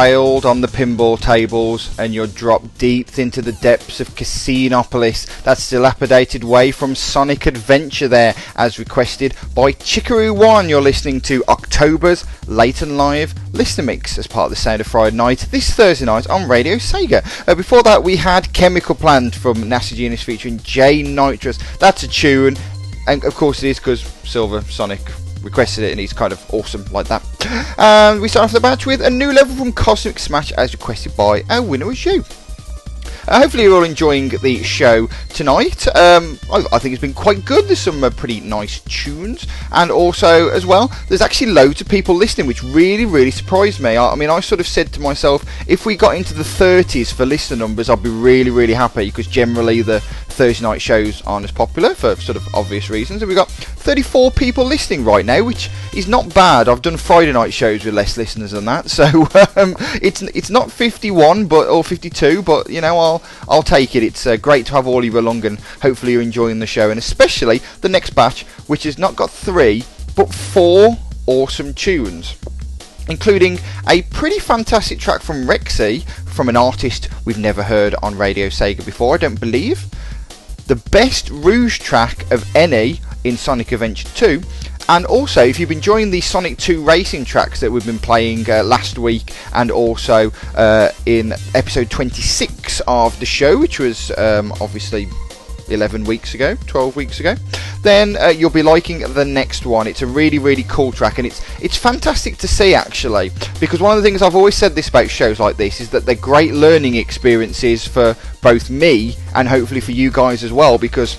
Failed 0.00 0.46
on 0.46 0.62
the 0.62 0.66
pinball 0.66 1.20
tables 1.20 1.94
and 1.98 2.14
you're 2.14 2.26
dropped 2.26 2.78
deep 2.78 3.18
into 3.18 3.42
the 3.42 3.52
depths 3.52 4.00
of 4.00 4.08
Casinopolis, 4.14 5.42
that's 5.42 5.68
dilapidated 5.68 6.42
way 6.42 6.70
from 6.70 6.94
Sonic 6.94 7.44
Adventure 7.44 8.08
there, 8.08 8.34
as 8.56 8.78
requested 8.78 9.34
by 9.54 9.72
Chikaroo 9.72 10.34
One. 10.34 10.70
You're 10.70 10.80
listening 10.80 11.20
to 11.22 11.44
October's 11.48 12.24
Late 12.48 12.80
and 12.80 12.96
Live 12.96 13.34
listener 13.52 13.84
mix 13.84 14.16
as 14.16 14.26
part 14.26 14.46
of 14.46 14.50
the 14.50 14.56
Sound 14.56 14.80
of 14.80 14.86
Friday 14.86 15.16
Night 15.16 15.40
this 15.50 15.74
Thursday 15.74 16.06
night 16.06 16.30
on 16.30 16.48
Radio 16.48 16.76
Sega. 16.76 17.22
Uh, 17.46 17.54
before 17.54 17.82
that, 17.82 18.02
we 18.02 18.16
had 18.16 18.54
Chemical 18.54 18.94
Plant 18.94 19.34
from 19.34 19.56
NASA 19.56 19.94
Genius 19.94 20.22
featuring 20.22 20.56
J 20.60 21.02
Nitrous. 21.02 21.58
That's 21.78 22.04
a 22.04 22.08
tune, 22.08 22.56
and 23.06 23.22
of 23.24 23.34
course 23.34 23.62
it 23.62 23.68
is 23.68 23.78
because 23.78 24.00
Silver 24.00 24.62
Sonic 24.62 25.02
requested 25.42 25.84
it 25.84 25.90
and 25.90 26.00
he's 26.00 26.12
kind 26.12 26.32
of 26.32 26.44
awesome 26.52 26.84
like 26.92 27.08
that. 27.08 27.22
And 27.78 28.20
we 28.20 28.28
start 28.28 28.44
off 28.44 28.52
the 28.52 28.60
match 28.60 28.86
with 28.86 29.00
a 29.00 29.10
new 29.10 29.32
level 29.32 29.56
from 29.56 29.72
Cosmic 29.72 30.18
Smash 30.18 30.52
as 30.52 30.72
requested 30.72 31.16
by 31.16 31.42
our 31.48 31.62
winner 31.62 31.86
was 31.86 32.04
you. 32.04 32.24
Uh, 33.28 33.40
hopefully 33.40 33.64
you're 33.64 33.76
all 33.76 33.84
enjoying 33.84 34.28
the 34.28 34.62
show 34.62 35.06
tonight. 35.28 35.86
Um, 35.96 36.38
I, 36.52 36.64
I, 36.72 36.78
think 36.78 36.94
it's 36.94 37.00
been 37.00 37.14
quite 37.14 37.44
good. 37.44 37.66
There's 37.66 37.78
some 37.78 38.02
uh, 38.02 38.10
pretty 38.10 38.40
nice 38.40 38.80
tunes, 38.80 39.46
and 39.72 39.90
also 39.90 40.48
as 40.48 40.64
well, 40.66 40.90
there's 41.08 41.20
actually 41.20 41.52
loads 41.52 41.80
of 41.80 41.88
people 41.88 42.14
listening, 42.14 42.46
which 42.46 42.62
really, 42.62 43.04
really 43.04 43.30
surprised 43.30 43.80
me. 43.80 43.96
I, 43.96 44.12
I, 44.12 44.14
mean, 44.14 44.30
I 44.30 44.40
sort 44.40 44.60
of 44.60 44.66
said 44.66 44.92
to 44.94 45.00
myself, 45.00 45.44
if 45.68 45.86
we 45.86 45.96
got 45.96 46.16
into 46.16 46.34
the 46.34 46.42
30s 46.42 47.12
for 47.12 47.26
listener 47.26 47.56
numbers, 47.56 47.90
I'd 47.90 48.02
be 48.02 48.10
really, 48.10 48.50
really 48.50 48.74
happy 48.74 49.06
because 49.06 49.26
generally 49.26 49.82
the 49.82 50.00
Thursday 50.32 50.62
night 50.62 50.80
shows 50.80 51.22
aren't 51.22 51.44
as 51.44 51.52
popular 51.52 51.94
for 51.94 52.16
sort 52.16 52.36
of 52.36 52.54
obvious 52.54 52.90
reasons. 52.90 53.22
And 53.22 53.28
we've 53.28 53.36
got 53.36 53.50
34 53.50 54.30
people 54.30 54.64
listening 54.64 55.04
right 55.04 55.24
now, 55.24 55.44
which 55.44 55.70
is 55.94 56.08
not 56.08 56.32
bad. 56.34 56.68
I've 56.68 56.82
done 56.82 56.96
Friday 56.96 57.32
night 57.32 57.52
shows 57.52 57.84
with 57.84 57.94
less 57.94 58.16
listeners 58.16 58.52
than 58.52 58.64
that, 58.66 58.90
so 58.90 59.04
um, 59.56 59.76
it's 60.02 60.22
it's 60.22 60.50
not 60.50 60.70
51 60.70 61.46
but 61.46 61.68
or 61.68 61.84
52, 61.84 62.42
but 62.42 62.70
you 62.70 62.80
know 62.80 62.98
I'll 62.98 63.22
I'll 63.48 63.62
take 63.62 63.96
it. 63.96 64.02
It's 64.02 64.26
uh, 64.26 64.36
great 64.36 64.66
to 64.66 64.72
have 64.72 64.86
all 64.86 64.98
of 64.98 65.04
you 65.04 65.18
along, 65.18 65.44
and 65.46 65.58
hopefully 65.82 66.12
you're 66.12 66.22
enjoying 66.22 66.58
the 66.58 66.66
show, 66.66 66.90
and 66.90 66.98
especially 66.98 67.60
the 67.80 67.88
next 67.88 68.10
batch, 68.10 68.42
which 68.66 68.84
has 68.84 68.98
not 68.98 69.16
got 69.16 69.30
three 69.30 69.84
but 70.16 70.34
four 70.34 70.96
awesome 71.26 71.72
tunes 71.72 72.36
including 73.08 73.58
a 73.88 74.02
pretty 74.02 74.38
fantastic 74.38 74.98
track 74.98 75.20
from 75.20 75.46
Rexy 75.46 76.04
from 76.28 76.48
an 76.48 76.56
artist 76.56 77.08
we've 77.24 77.38
never 77.38 77.62
heard 77.62 77.94
on 78.02 78.16
Radio 78.16 78.46
Sega 78.46 78.84
before, 78.84 79.14
I 79.14 79.18
don't 79.18 79.40
believe. 79.40 79.84
The 80.70 80.76
best 80.92 81.30
Rouge 81.30 81.80
track 81.80 82.30
of 82.30 82.44
any 82.54 83.00
in 83.24 83.36
Sonic 83.36 83.72
Adventure 83.72 84.06
2. 84.14 84.40
And 84.88 85.04
also, 85.04 85.42
if 85.42 85.58
you've 85.58 85.68
been 85.68 85.78
enjoying 85.78 86.12
the 86.12 86.20
Sonic 86.20 86.58
2 86.58 86.84
racing 86.84 87.24
tracks 87.24 87.58
that 87.58 87.72
we've 87.72 87.84
been 87.84 87.98
playing 87.98 88.48
uh, 88.48 88.62
last 88.62 88.96
week 88.96 89.34
and 89.52 89.72
also 89.72 90.30
uh, 90.54 90.90
in 91.06 91.32
episode 91.56 91.90
26 91.90 92.82
of 92.86 93.18
the 93.18 93.26
show, 93.26 93.58
which 93.58 93.80
was 93.80 94.16
um, 94.16 94.52
obviously 94.60 95.08
11 95.70 96.04
weeks 96.04 96.34
ago, 96.34 96.56
12 96.66 96.96
weeks 96.96 97.20
ago, 97.20 97.34
then 97.82 98.16
uh, 98.16 98.28
you'll 98.28 98.50
be 98.50 98.62
liking 98.62 99.00
the 99.12 99.24
next 99.24 99.64
one. 99.64 99.86
It's 99.86 100.02
a 100.02 100.06
really, 100.06 100.38
really 100.38 100.64
cool 100.64 100.92
track, 100.92 101.18
and 101.18 101.26
it's 101.26 101.40
it's 101.60 101.76
fantastic 101.76 102.36
to 102.38 102.48
see 102.48 102.74
actually, 102.74 103.30
because 103.58 103.80
one 103.80 103.96
of 103.96 104.02
the 104.02 104.08
things 104.08 104.22
I've 104.22 104.36
always 104.36 104.54
said 104.54 104.74
this 104.74 104.88
about 104.88 105.10
shows 105.10 105.40
like 105.40 105.56
this 105.56 105.80
is 105.80 105.90
that 105.90 106.06
they're 106.06 106.14
great 106.14 106.52
learning 106.52 106.96
experiences 106.96 107.86
for 107.86 108.16
both 108.42 108.70
me 108.70 109.16
and 109.34 109.48
hopefully 109.48 109.80
for 109.80 109.92
you 109.92 110.10
guys 110.10 110.44
as 110.44 110.52
well, 110.52 110.78
because 110.78 111.16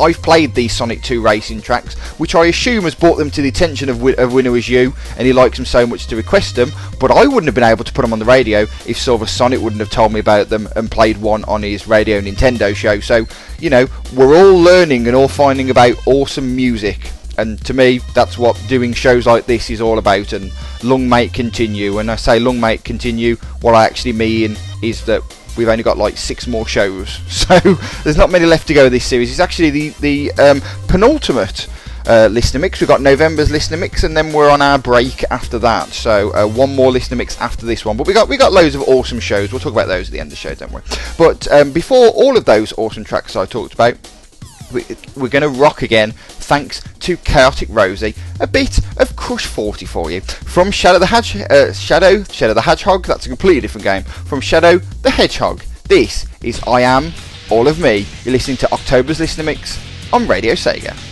I've 0.00 0.22
played 0.22 0.54
these 0.54 0.72
Sonic 0.72 1.02
2 1.02 1.20
racing 1.20 1.60
tracks, 1.60 1.94
which 2.18 2.34
I 2.34 2.46
assume 2.46 2.84
has 2.84 2.94
brought 2.94 3.16
them 3.16 3.30
to 3.32 3.42
the 3.42 3.48
attention 3.48 3.88
of, 3.88 4.02
of 4.18 4.32
Winner 4.32 4.50
Was 4.50 4.68
You, 4.68 4.94
and 5.16 5.26
he 5.26 5.32
likes 5.32 5.56
them 5.56 5.66
so 5.66 5.86
much 5.86 6.06
to 6.06 6.16
request 6.16 6.56
them, 6.56 6.70
but 6.98 7.10
I 7.10 7.26
wouldn't 7.26 7.46
have 7.46 7.54
been 7.54 7.64
able 7.64 7.84
to 7.84 7.92
put 7.92 8.02
them 8.02 8.12
on 8.12 8.18
the 8.18 8.24
radio 8.24 8.62
if 8.86 8.98
Silver 8.98 9.26
Sonic 9.26 9.60
wouldn't 9.60 9.80
have 9.80 9.90
told 9.90 10.12
me 10.12 10.20
about 10.20 10.48
them 10.48 10.68
and 10.76 10.90
played 10.90 11.18
one 11.18 11.44
on 11.44 11.62
his 11.62 11.86
Radio 11.86 12.20
Nintendo 12.20 12.74
show. 12.74 13.00
So, 13.00 13.26
you 13.58 13.70
know, 13.70 13.86
we're 14.14 14.36
all 14.36 14.58
learning 14.58 15.06
and 15.06 15.16
all 15.16 15.28
finding 15.28 15.70
about 15.70 15.96
awesome 16.06 16.56
music. 16.56 17.10
And 17.38 17.62
to 17.64 17.72
me, 17.72 17.98
that's 18.14 18.36
what 18.36 18.62
doing 18.68 18.92
shows 18.92 19.26
like 19.26 19.46
this 19.46 19.70
is 19.70 19.80
all 19.80 19.98
about. 19.98 20.32
And 20.32 20.52
long 20.82 21.08
may 21.08 21.24
it 21.24 21.32
continue. 21.32 21.94
When 21.94 22.10
I 22.10 22.16
say 22.16 22.38
long 22.38 22.60
may 22.60 22.74
it 22.74 22.84
continue, 22.84 23.36
what 23.62 23.74
I 23.74 23.86
actually 23.86 24.12
mean 24.12 24.56
is 24.82 25.04
that 25.06 25.22
we've 25.56 25.68
only 25.68 25.82
got 25.82 25.98
like 25.98 26.16
six 26.16 26.46
more 26.46 26.66
shows, 26.66 27.20
so 27.28 27.58
there's 28.04 28.16
not 28.16 28.30
many 28.30 28.46
left 28.46 28.66
to 28.68 28.74
go 28.74 28.88
this 28.88 29.04
series. 29.04 29.30
It's 29.30 29.40
actually 29.40 29.70
the 29.70 29.88
the 30.00 30.32
um, 30.32 30.60
penultimate. 30.88 31.68
Uh, 32.06 32.28
listener 32.28 32.58
mix. 32.58 32.80
We've 32.80 32.88
got 32.88 33.02
November's 33.02 33.50
listener 33.50 33.76
mix, 33.76 34.04
and 34.04 34.16
then 34.16 34.32
we're 34.32 34.48
on 34.48 34.62
our 34.62 34.78
break 34.78 35.22
after 35.30 35.58
that. 35.58 35.88
So 35.88 36.32
uh, 36.34 36.46
one 36.48 36.74
more 36.74 36.90
listener 36.90 37.18
mix 37.18 37.38
after 37.40 37.66
this 37.66 37.84
one. 37.84 37.98
But 37.98 38.06
we 38.06 38.14
got 38.14 38.26
we 38.26 38.38
got 38.38 38.52
loads 38.52 38.74
of 38.74 38.80
awesome 38.88 39.20
shows. 39.20 39.52
We'll 39.52 39.60
talk 39.60 39.74
about 39.74 39.86
those 39.86 40.08
at 40.08 40.12
the 40.12 40.18
end 40.18 40.28
of 40.28 40.30
the 40.30 40.36
show, 40.36 40.54
don't 40.54 40.72
we? 40.72 40.80
But 41.18 41.46
um, 41.52 41.72
before 41.72 42.08
all 42.08 42.38
of 42.38 42.46
those 42.46 42.72
awesome 42.78 43.04
tracks 43.04 43.36
I 43.36 43.44
talked 43.44 43.74
about, 43.74 43.96
we're 44.72 45.28
going 45.28 45.42
to 45.42 45.48
rock 45.48 45.82
again 45.82 46.12
thanks 46.12 46.82
to 47.00 47.16
Chaotic 47.18 47.68
Rosie. 47.70 48.14
A 48.40 48.46
bit 48.46 48.78
of 48.98 49.16
Crush 49.16 49.46
40 49.46 49.86
for 49.86 50.10
you. 50.10 50.20
From 50.20 50.70
Shadow 50.70 50.98
the 50.98 51.46
uh, 51.50 51.72
Shadow, 51.72 52.22
Shadow 52.24 52.54
the 52.54 52.62
Hedgehog, 52.62 53.06
that's 53.06 53.26
a 53.26 53.28
completely 53.28 53.60
different 53.60 53.84
game. 53.84 54.02
From 54.02 54.40
Shadow 54.40 54.78
the 54.78 55.10
Hedgehog, 55.10 55.62
this 55.84 56.26
is 56.42 56.60
I 56.66 56.82
Am 56.82 57.12
All 57.50 57.68
of 57.68 57.78
Me. 57.78 58.06
You're 58.24 58.32
listening 58.32 58.56
to 58.58 58.72
October's 58.72 59.20
Listener 59.20 59.44
Mix 59.44 59.78
on 60.12 60.26
Radio 60.26 60.54
Sega. 60.54 61.09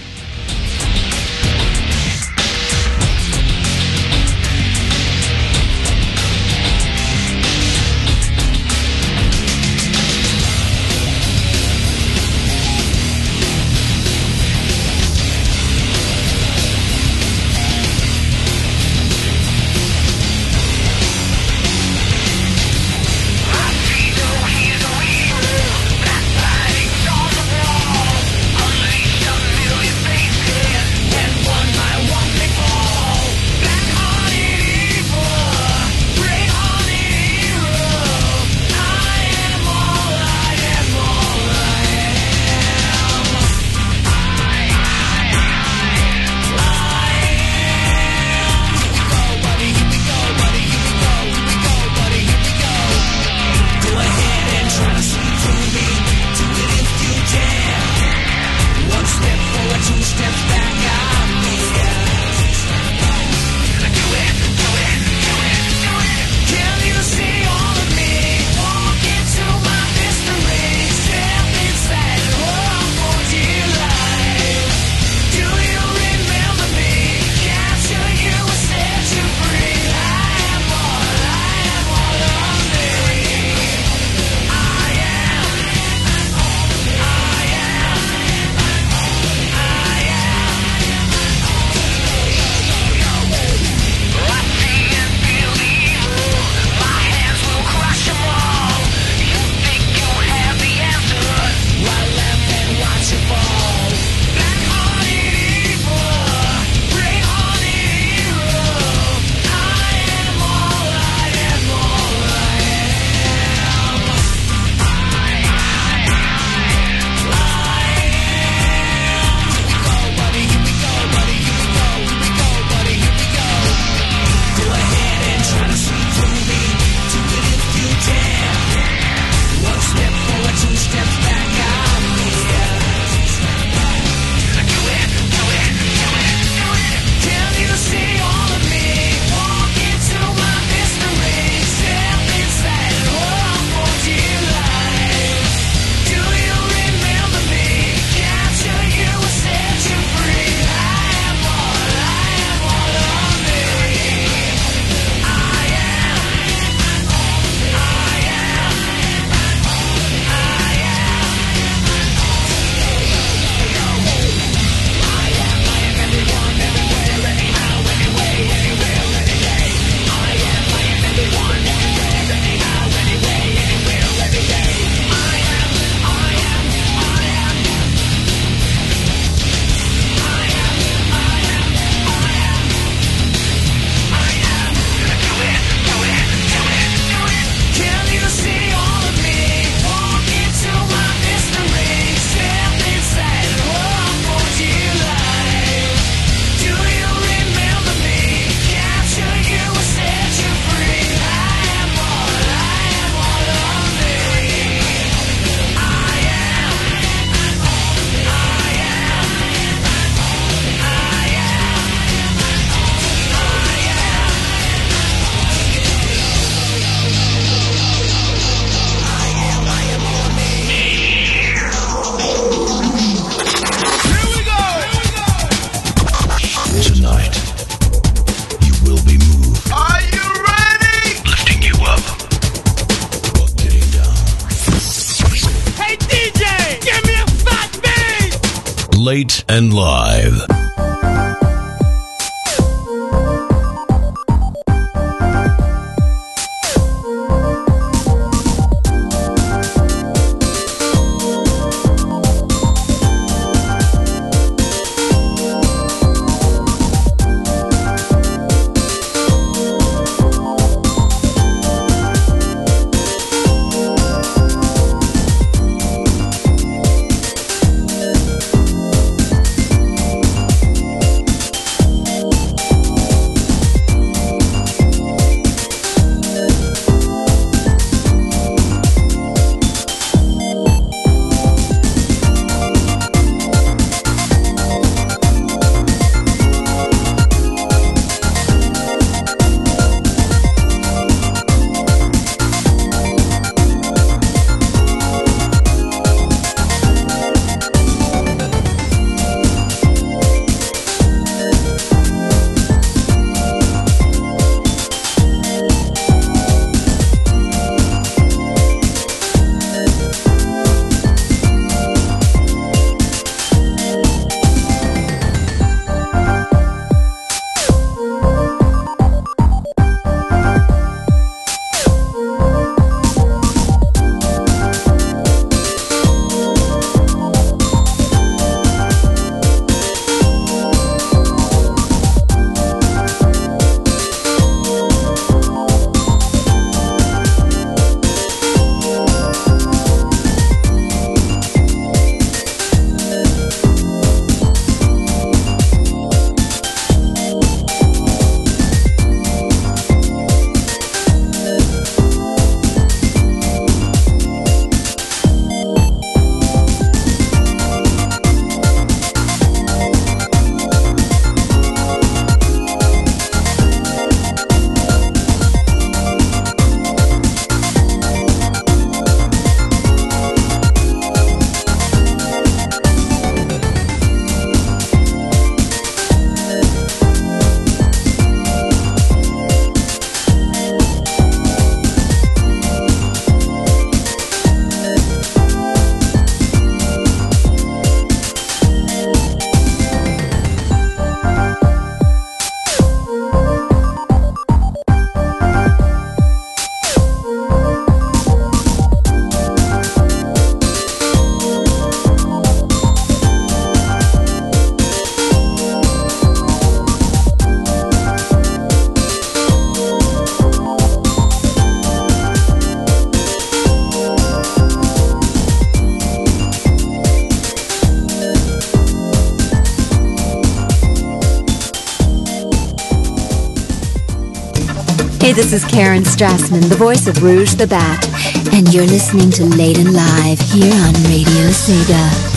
This 425.38 425.52
is 425.52 425.64
Karen 425.66 426.02
Strassman, 426.02 426.68
the 426.68 426.74
voice 426.74 427.06
of 427.06 427.22
Rouge 427.22 427.54
the 427.54 427.68
Bat, 427.68 428.08
and 428.52 428.74
you're 428.74 428.84
listening 428.84 429.30
to 429.30 429.44
and 429.78 429.94
Live 429.94 430.40
here 430.40 430.74
on 430.74 430.94
Radio 431.04 431.46
Sega. 431.54 432.27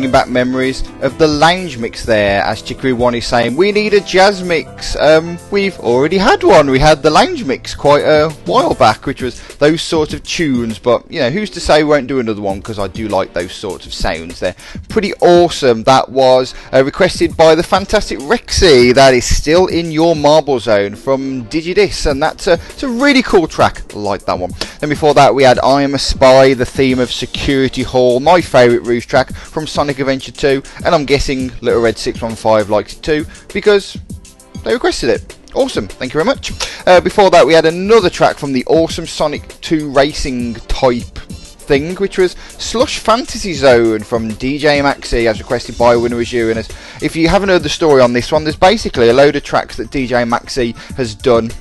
Bringing 0.00 0.12
back 0.12 0.30
memories 0.30 0.82
of 1.02 1.18
the 1.18 1.28
lounge 1.28 1.76
mix 1.76 2.06
there, 2.06 2.42
as 2.44 2.62
Chicory 2.62 2.94
One 2.94 3.14
is 3.14 3.26
saying, 3.26 3.54
we 3.54 3.70
need 3.70 3.92
a 3.92 4.00
jazz 4.00 4.42
mix. 4.42 4.96
Um, 4.96 5.38
we've 5.50 5.78
already 5.78 6.16
had 6.16 6.42
one. 6.42 6.70
We 6.70 6.78
had 6.78 7.02
the 7.02 7.10
lounge 7.10 7.44
mix 7.44 7.74
quite 7.74 8.02
a 8.02 8.30
while 8.46 8.72
back, 8.72 9.04
which 9.04 9.20
was 9.20 9.38
those 9.58 9.82
sort 9.82 10.14
of 10.14 10.22
tunes, 10.22 10.78
but, 10.78 11.04
you 11.12 11.20
know, 11.20 11.28
who's 11.28 11.50
to 11.50 11.60
say 11.60 11.82
we 11.82 11.90
won't 11.90 12.06
do 12.06 12.18
another 12.18 12.40
one, 12.40 12.60
because 12.60 12.78
I 12.78 12.88
do 12.88 13.08
like 13.08 13.34
those 13.34 13.52
sorts 13.52 13.84
of 13.84 13.92
sounds. 13.92 14.40
They're 14.40 14.56
pretty 14.90 15.14
awesome. 15.14 15.84
That 15.84 16.08
was 16.08 16.54
uh, 16.72 16.84
requested 16.84 17.36
by 17.36 17.54
the 17.54 17.62
fantastic 17.62 18.18
Rexy. 18.18 18.92
That 18.92 19.14
is 19.14 19.24
still 19.24 19.68
in 19.68 19.90
your 19.90 20.16
marble 20.16 20.58
zone 20.58 20.96
from 20.96 21.46
Digidis, 21.46 22.10
and 22.10 22.22
that's 22.22 22.48
a, 22.48 22.54
it's 22.54 22.82
a 22.82 22.88
really 22.88 23.22
cool 23.22 23.46
track. 23.46 23.94
Like 23.94 24.26
that 24.26 24.38
one. 24.38 24.50
Then 24.80 24.88
before 24.88 25.14
that, 25.14 25.34
we 25.34 25.44
had 25.44 25.58
I 25.60 25.82
Am 25.82 25.94
a 25.94 25.98
Spy, 25.98 26.54
the 26.54 26.66
theme 26.66 26.98
of 26.98 27.12
Security 27.12 27.82
Hall, 27.82 28.20
my 28.20 28.40
favourite 28.40 28.86
Rouge 28.86 29.06
track 29.06 29.32
from 29.32 29.66
Sonic 29.66 30.00
Adventure 30.00 30.32
2, 30.32 30.62
and 30.84 30.94
I'm 30.94 31.06
guessing 31.06 31.52
Little 31.60 31.80
Red 31.80 31.96
615 31.96 32.70
likes 32.70 32.94
it 32.94 33.02
too 33.02 33.24
because 33.52 33.96
they 34.64 34.74
requested 34.74 35.10
it. 35.10 35.36
Awesome, 35.54 35.88
thank 35.88 36.12
you 36.12 36.22
very 36.22 36.24
much. 36.24 36.52
Uh, 36.86 37.00
before 37.00 37.30
that, 37.30 37.46
we 37.46 37.54
had 37.54 37.64
another 37.64 38.10
track 38.10 38.36
from 38.36 38.52
the 38.52 38.64
awesome 38.66 39.06
Sonic 39.06 39.60
2 39.60 39.90
racing 39.90 40.54
type 40.54 41.18
thing, 41.70 41.94
which 41.94 42.18
was 42.18 42.32
Slush 42.58 42.98
Fantasy 42.98 43.52
Zone 43.52 44.00
from 44.02 44.28
DJ 44.28 44.82
Maxi, 44.82 45.26
as 45.26 45.38
requested 45.38 45.78
by 45.78 45.94
Winner 45.94 46.20
Is 46.20 46.32
You. 46.32 46.50
And 46.50 46.58
as, 46.58 46.68
if 47.00 47.14
you 47.14 47.28
haven't 47.28 47.48
heard 47.48 47.62
the 47.62 47.68
story 47.68 48.02
on 48.02 48.12
this 48.12 48.32
one, 48.32 48.42
there's 48.42 48.56
basically 48.56 49.08
a 49.08 49.12
load 49.14 49.36
of 49.36 49.44
tracks 49.44 49.76
that 49.76 49.92
DJ 49.92 50.28
Maxi 50.28 50.74
has 50.96 51.14
done 51.14 51.52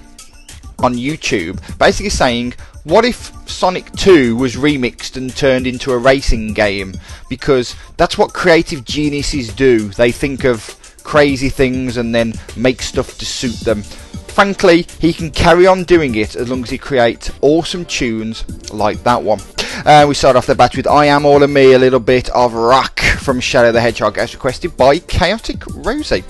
on 0.79 0.95
YouTube, 0.95 1.59
basically 1.77 2.09
saying 2.09 2.55
what 2.85 3.05
if 3.05 3.31
Sonic 3.47 3.91
2 3.91 4.35
was 4.35 4.55
remixed 4.55 5.15
and 5.15 5.35
turned 5.35 5.67
into 5.67 5.91
a 5.91 5.97
racing 5.99 6.53
game? 6.53 6.95
Because 7.29 7.75
that's 7.97 8.17
what 8.17 8.33
creative 8.33 8.83
geniuses 8.85 9.53
do. 9.53 9.89
They 9.89 10.11
think 10.11 10.43
of 10.43 10.75
crazy 11.03 11.49
things 11.49 11.97
and 11.97 12.15
then 12.15 12.33
make 12.57 12.81
stuff 12.81 13.15
to 13.19 13.27
suit 13.27 13.59
them. 13.59 13.83
Frankly, 13.83 14.87
he 14.97 15.13
can 15.13 15.29
carry 15.29 15.67
on 15.67 15.83
doing 15.83 16.15
it 16.15 16.35
as 16.35 16.49
long 16.49 16.63
as 16.63 16.71
he 16.71 16.79
creates 16.79 17.29
awesome 17.41 17.85
tunes 17.85 18.43
like 18.73 19.03
that 19.03 19.21
one. 19.21 19.39
Uh, 19.85 20.05
we 20.07 20.13
start 20.13 20.35
off 20.35 20.45
the 20.45 20.55
batch 20.55 20.75
with 20.75 20.87
I 20.87 21.05
Am 21.05 21.25
All 21.25 21.43
of 21.43 21.49
Me, 21.49 21.73
a 21.73 21.79
little 21.79 21.99
bit 21.99 22.29
of 22.29 22.53
rock 22.53 22.99
from 22.99 23.39
Shadow 23.39 23.71
the 23.71 23.81
Hedgehog 23.81 24.17
as 24.17 24.33
requested 24.33 24.75
by 24.75 24.99
Chaotic 24.99 25.65
Rosie. 25.67 26.23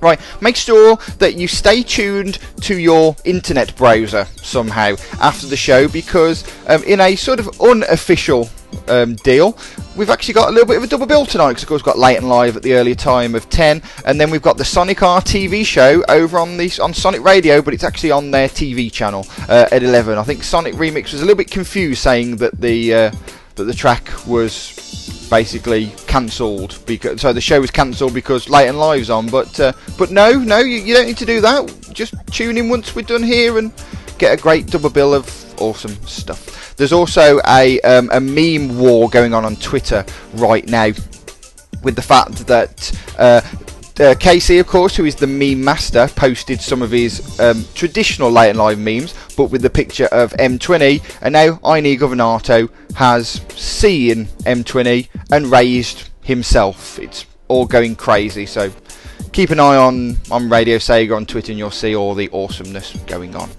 Right, 0.00 0.20
make 0.40 0.56
sure 0.56 0.96
that 1.18 1.34
you 1.34 1.48
stay 1.48 1.82
tuned 1.82 2.38
to 2.62 2.78
your 2.78 3.16
internet 3.24 3.74
browser 3.76 4.26
somehow 4.36 4.94
after 5.20 5.46
the 5.46 5.56
show 5.56 5.88
because 5.88 6.44
um, 6.68 6.84
in 6.84 7.00
a 7.00 7.16
sort 7.16 7.40
of 7.40 7.60
unofficial 7.60 8.48
um, 8.86 9.16
deal, 9.16 9.58
we've 9.96 10.10
actually 10.10 10.34
got 10.34 10.48
a 10.48 10.52
little 10.52 10.66
bit 10.66 10.76
of 10.76 10.84
a 10.84 10.86
double 10.86 11.06
bill 11.06 11.26
tonight 11.26 11.50
because 11.50 11.64
of 11.64 11.68
course 11.68 11.80
we've 11.80 11.92
got 11.92 11.98
late 11.98 12.16
and 12.16 12.28
live 12.28 12.56
at 12.56 12.62
the 12.62 12.74
earlier 12.74 12.94
time 12.94 13.34
of 13.34 13.48
10 13.50 13.82
and 14.06 14.20
then 14.20 14.30
we've 14.30 14.42
got 14.42 14.56
the 14.56 14.64
Sonic 14.64 15.02
R 15.02 15.20
TV 15.20 15.64
show 15.66 16.04
over 16.08 16.38
on 16.38 16.56
the 16.56 16.70
on 16.80 16.94
Sonic 16.94 17.22
Radio 17.22 17.60
but 17.60 17.74
it's 17.74 17.84
actually 17.84 18.12
on 18.12 18.30
their 18.30 18.48
TV 18.48 18.92
channel 18.92 19.26
uh, 19.48 19.66
at 19.72 19.82
11. 19.82 20.16
I 20.16 20.22
think 20.22 20.44
Sonic 20.44 20.74
Remix 20.74 21.12
was 21.12 21.22
a 21.22 21.24
little 21.24 21.36
bit 21.36 21.50
confused 21.50 22.02
saying 22.02 22.36
that 22.36 22.60
the 22.60 22.94
uh, 22.94 23.10
that 23.58 23.64
the 23.64 23.74
track 23.74 24.10
was 24.26 25.26
basically 25.30 25.92
cancelled 26.06 26.78
because 26.86 27.20
so 27.20 27.34
the 27.34 27.40
show 27.40 27.60
was 27.60 27.70
cancelled 27.70 28.14
because 28.14 28.48
late 28.48 28.66
and 28.66 28.78
live's 28.78 29.10
on 29.10 29.28
but 29.28 29.60
uh, 29.60 29.72
but 29.98 30.10
no 30.10 30.32
no 30.32 30.58
you, 30.58 30.78
you, 30.78 30.94
don't 30.94 31.06
need 31.06 31.18
to 31.18 31.26
do 31.26 31.38
that 31.42 31.70
just 31.92 32.14
tune 32.28 32.56
in 32.56 32.70
once 32.70 32.94
we're 32.94 33.02
done 33.02 33.22
here 33.22 33.58
and 33.58 33.70
get 34.16 34.36
a 34.36 34.40
great 34.40 34.66
double 34.66 34.88
bill 34.90 35.14
of 35.14 35.26
awesome 35.60 35.94
stuff. 36.06 36.74
There's 36.76 36.92
also 36.92 37.40
a 37.46 37.80
um, 37.82 38.10
a 38.12 38.20
meme 38.20 38.78
war 38.78 39.08
going 39.08 39.34
on 39.34 39.44
on 39.44 39.56
Twitter 39.56 40.04
right 40.34 40.66
now 40.66 40.90
with 41.82 41.96
the 41.96 42.02
fact 42.02 42.46
that 42.46 43.00
uh, 43.18 43.40
uh, 44.00 44.14
Casey, 44.18 44.58
of 44.58 44.66
course, 44.66 44.96
who 44.96 45.04
is 45.04 45.14
the 45.14 45.26
meme 45.26 45.62
master, 45.62 46.08
posted 46.14 46.60
some 46.60 46.82
of 46.82 46.90
his 46.90 47.38
um, 47.40 47.64
traditional 47.74 48.30
late 48.30 48.50
and 48.50 48.58
live 48.58 48.78
memes, 48.78 49.14
but 49.36 49.50
with 49.50 49.62
the 49.62 49.70
picture 49.70 50.06
of 50.06 50.32
M20, 50.34 51.02
and 51.22 51.32
now 51.32 51.58
Ine 51.64 51.98
Governato 51.98 52.68
has 52.94 53.40
seen 53.50 54.26
M20 54.44 55.08
and 55.30 55.50
raised 55.50 56.10
himself. 56.22 56.98
It's 56.98 57.26
all 57.48 57.66
going 57.66 57.96
crazy, 57.96 58.46
so 58.46 58.70
keep 59.32 59.50
an 59.50 59.60
eye 59.60 59.76
on, 59.76 60.18
on 60.30 60.48
Radio 60.48 60.78
Sega 60.78 61.16
on 61.16 61.26
Twitter 61.26 61.52
and 61.52 61.58
you'll 61.58 61.70
see 61.70 61.94
all 61.94 62.14
the 62.14 62.30
awesomeness 62.32 62.96
going 63.06 63.34
on. 63.34 63.50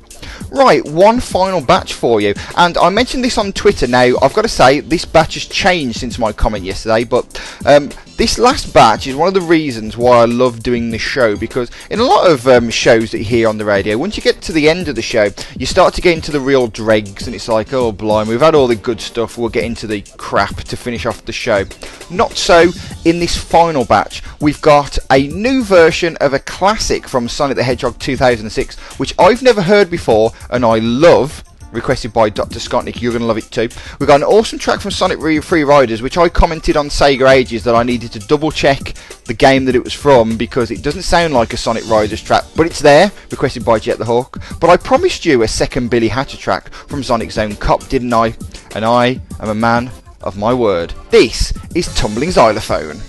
Right, 0.51 0.86
one 0.86 1.19
final 1.19 1.61
batch 1.61 1.93
for 1.93 2.21
you. 2.21 2.34
And 2.57 2.77
I 2.77 2.89
mentioned 2.89 3.23
this 3.23 3.38
on 3.38 3.51
Twitter 3.53 3.88
now. 3.88 4.13
I've 4.21 4.34
got 4.34 4.43
to 4.43 4.49
say, 4.49 4.80
this 4.80 5.05
batch 5.05 5.36
has 5.36 5.45
changed 5.45 5.99
since 5.99 6.17
my 6.17 6.32
comment 6.32 6.63
yesterday, 6.63 7.03
but 7.03 7.25
um, 7.65 7.89
this 8.19 8.38
last 8.38 8.73
batch 8.73 9.07
is 9.07 9.15
one 9.15 9.30
of 9.30 9.34
the 9.34 9.39
reasons 9.39 9.95
why 9.95 10.17
I 10.17 10.25
love 10.25 10.61
doing 10.61 10.89
this 10.89 11.01
show 11.01 11.38
because 11.38 11.71
in 11.89 12.01
a 12.01 12.03
lot 12.03 12.30
of 12.30 12.45
um, 12.49 12.69
shows 12.69 13.11
that 13.11 13.19
you 13.19 13.23
hear 13.23 13.47
on 13.47 13.57
the 13.57 13.63
radio, 13.63 13.97
once 13.97 14.17
you 14.17 14.21
get 14.21 14.41
to 14.41 14.51
the 14.51 14.67
end 14.67 14.89
of 14.89 14.97
the 14.97 15.01
show, 15.01 15.30
you 15.57 15.65
start 15.65 15.93
to 15.93 16.01
get 16.01 16.15
into 16.15 16.30
the 16.30 16.39
real 16.41 16.67
dregs 16.67 17.27
and 17.27 17.34
it's 17.34 17.47
like, 17.47 17.71
oh, 17.71 17.93
blimey, 17.93 18.32
we've 18.32 18.41
had 18.41 18.55
all 18.55 18.67
the 18.67 18.75
good 18.75 18.99
stuff, 18.99 19.38
we'll 19.38 19.47
get 19.47 19.63
into 19.63 19.88
the 19.88 20.01
crap 20.17 20.57
to 20.57 20.75
finish 20.75 21.05
off 21.05 21.23
the 21.23 21.32
show. 21.32 21.63
Not 22.11 22.34
so 22.34 22.71
in 23.05 23.19
this 23.19 23.38
final 23.38 23.86
batch. 23.86 24.21
We've 24.41 24.61
got 24.61 24.97
a 25.09 25.27
new 25.27 25.63
version 25.63 26.17
of 26.17 26.34
a 26.34 26.39
classic 26.39 27.07
from 27.07 27.30
Sonic 27.30 27.55
the 27.55 27.63
Hedgehog 27.63 27.99
2006, 27.99 28.77
which 28.99 29.13
I've 29.17 29.41
never 29.41 29.61
heard 29.61 29.89
before 29.89 30.18
and 30.49 30.65
I 30.65 30.80
love 30.80 31.43
requested 31.72 32.13
by 32.13 32.30
Dr. 32.30 32.59
Scottnick. 32.59 33.01
You're 33.01 33.11
going 33.11 33.22
to 33.22 33.28
love 33.28 33.38
it 33.38 33.51
too. 33.51 33.70
We've 33.99 34.07
got 34.07 34.22
an 34.22 34.24
awesome 34.24 34.59
track 34.59 34.80
from 34.80 34.91
Sonic 34.91 35.20
Free 35.43 35.63
Riders, 35.63 36.01
which 36.01 36.17
I 36.17 36.30
commented 36.30 36.78
on 36.78 36.89
Sega 36.89 37.30
Ages 37.30 37.63
that 37.63 37.76
I 37.76 37.84
needed 37.84 38.11
to 38.13 38.20
double 38.20 38.51
check 38.51 38.95
the 39.26 39.34
game 39.34 39.65
that 39.65 39.76
it 39.76 39.84
was 39.84 39.93
from 39.93 40.38
because 40.38 40.72
it 40.72 40.84
doesn't 40.84 41.03
sound 41.03 41.34
like 41.34 41.53
a 41.53 41.57
Sonic 41.57 41.88
Riders 41.88 42.22
track, 42.22 42.43
but 42.55 42.65
it's 42.65 42.80
there, 42.80 43.11
requested 43.32 43.63
by 43.63 43.80
Jet 43.80 43.97
the 43.97 44.05
Hawk. 44.05 44.41
But 44.59 44.70
I 44.70 44.78
promised 44.78 45.26
you 45.26 45.43
a 45.43 45.47
second 45.47 45.89
Billy 45.89 46.07
Hatcher 46.07 46.38
track 46.38 46.74
from 46.74 47.03
Sonic 47.03 47.32
Zone 47.32 47.55
Cop, 47.55 47.88
didn't 47.88 48.13
I? 48.13 48.36
And 48.76 48.86
I 48.86 49.22
am 49.39 49.49
a 49.49 49.55
man 49.55 49.91
of 50.22 50.38
my 50.38 50.53
word. 50.53 50.93
This 51.09 51.53
is 51.76 51.93
Tumbling 51.95 52.32
Xylophone. 52.32 52.99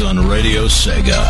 On 0.00 0.28
Radio 0.28 0.66
Sega. 0.68 1.25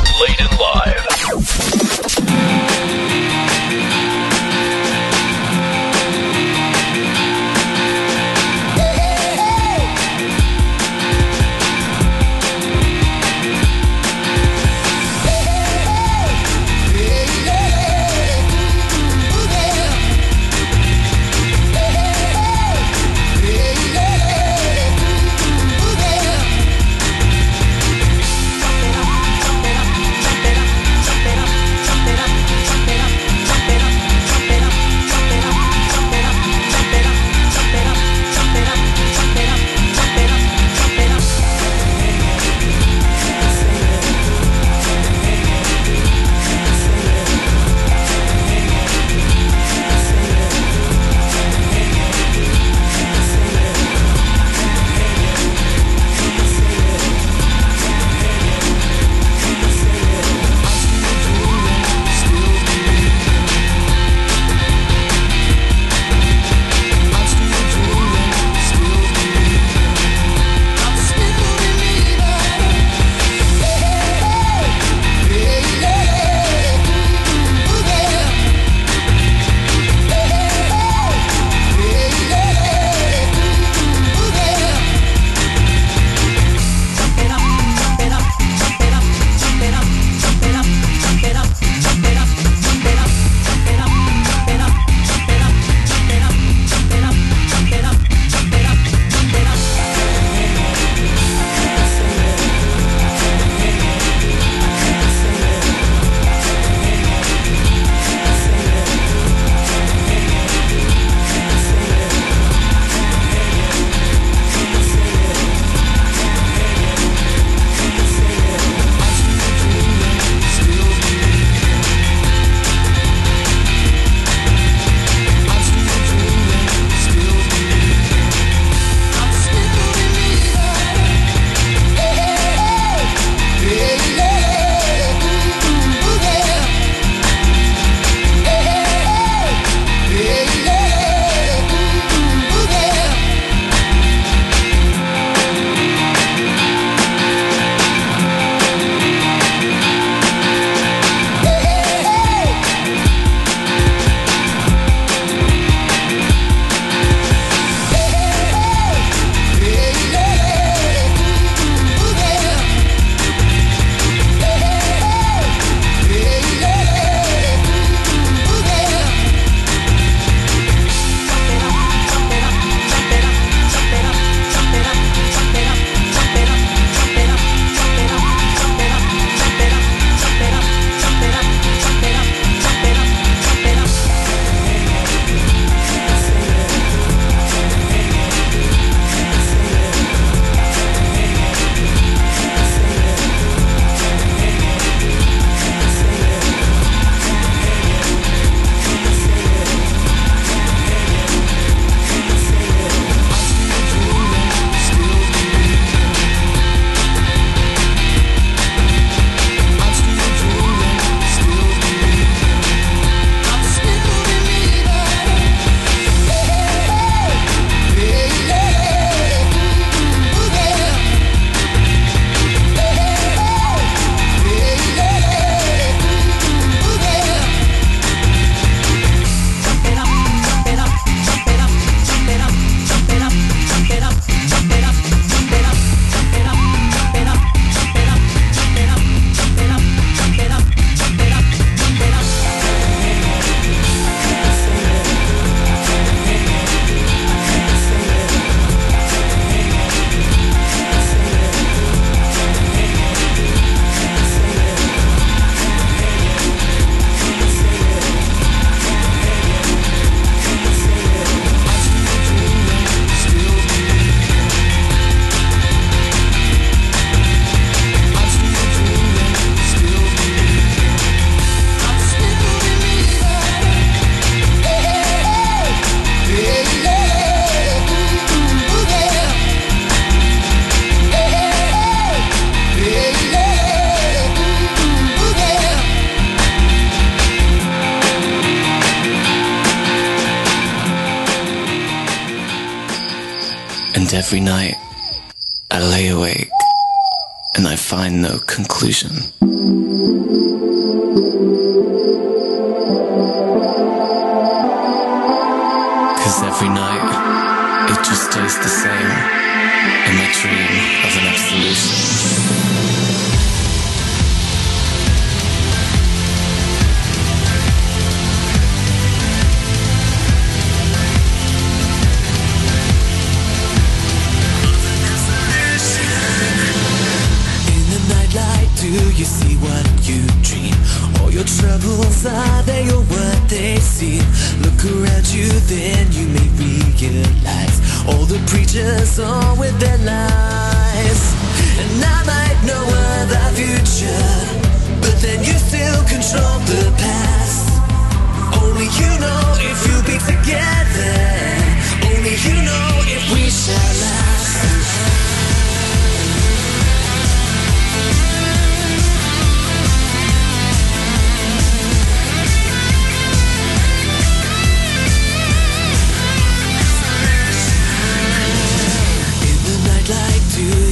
conclusion. 298.56 299.35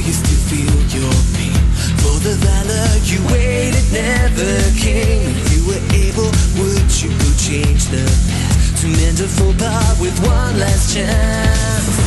you 0.05 0.13
still 0.13 0.43
feel 0.53 0.77
your 0.93 1.13
pain. 1.33 1.57
For 1.97 2.15
the 2.21 2.37
valor 2.37 2.89
you 3.09 3.17
waited 3.33 3.85
never 3.89 4.53
came. 4.77 5.33
If 5.33 5.49
you 5.49 5.61
were 5.65 5.83
able, 5.97 6.29
would 6.61 6.89
you 7.01 7.09
go 7.09 7.29
change 7.41 7.89
the 7.89 8.05
past 8.29 8.81
to 8.81 8.87
mend 8.87 9.17
a 9.19 9.27
full 9.27 9.53
part 9.57 9.97
with 9.99 10.13
one 10.21 10.59
last 10.61 10.93
chance? 10.93 11.97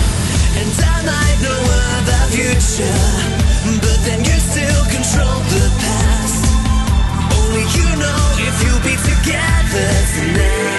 And 0.63 0.71
I 0.79 0.99
might 1.11 1.39
know 1.43 1.63
the 2.07 2.21
future, 2.31 3.03
but 3.83 3.99
then 4.07 4.23
you 4.23 4.37
still 4.47 4.83
control 4.95 5.39
the 5.51 5.67
past. 5.83 6.39
Only 7.35 7.67
you 7.75 7.89
know 7.99 8.23
if 8.47 8.55
you'll 8.63 8.85
be 8.87 8.95
together 8.95 9.89
tonight. 10.15 10.78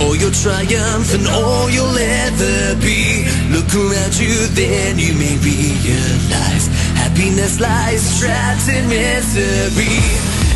all 0.00 0.14
your 0.16 0.30
triumph 0.30 1.14
and 1.14 1.26
all 1.26 1.70
you'll 1.70 1.98
ever 1.98 2.76
be. 2.80 3.26
Look 3.50 3.70
around 3.74 4.14
you, 4.18 4.34
then 4.54 4.98
you 4.98 5.14
may 5.14 5.36
realize 5.38 6.66
happiness 6.94 7.60
lies 7.60 8.18
trapped 8.20 8.68
in 8.68 8.88
misery. 8.88 9.98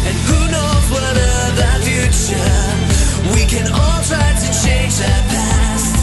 And 0.06 0.16
who 0.28 0.40
knows 0.50 0.84
what 0.90 1.16
of 1.16 1.52
our 1.68 1.80
future? 1.86 2.60
We 3.34 3.46
can 3.46 3.66
all 3.70 4.00
try 4.10 4.28
to 4.42 4.48
change 4.64 4.96
our 5.00 5.22
past. 5.32 5.94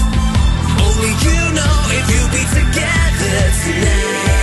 Only 0.86 1.14
you 1.26 1.40
know 1.58 1.78
if 2.00 2.06
you 2.14 2.22
be 2.36 2.44
together 2.56 3.38
tonight. 3.64 4.39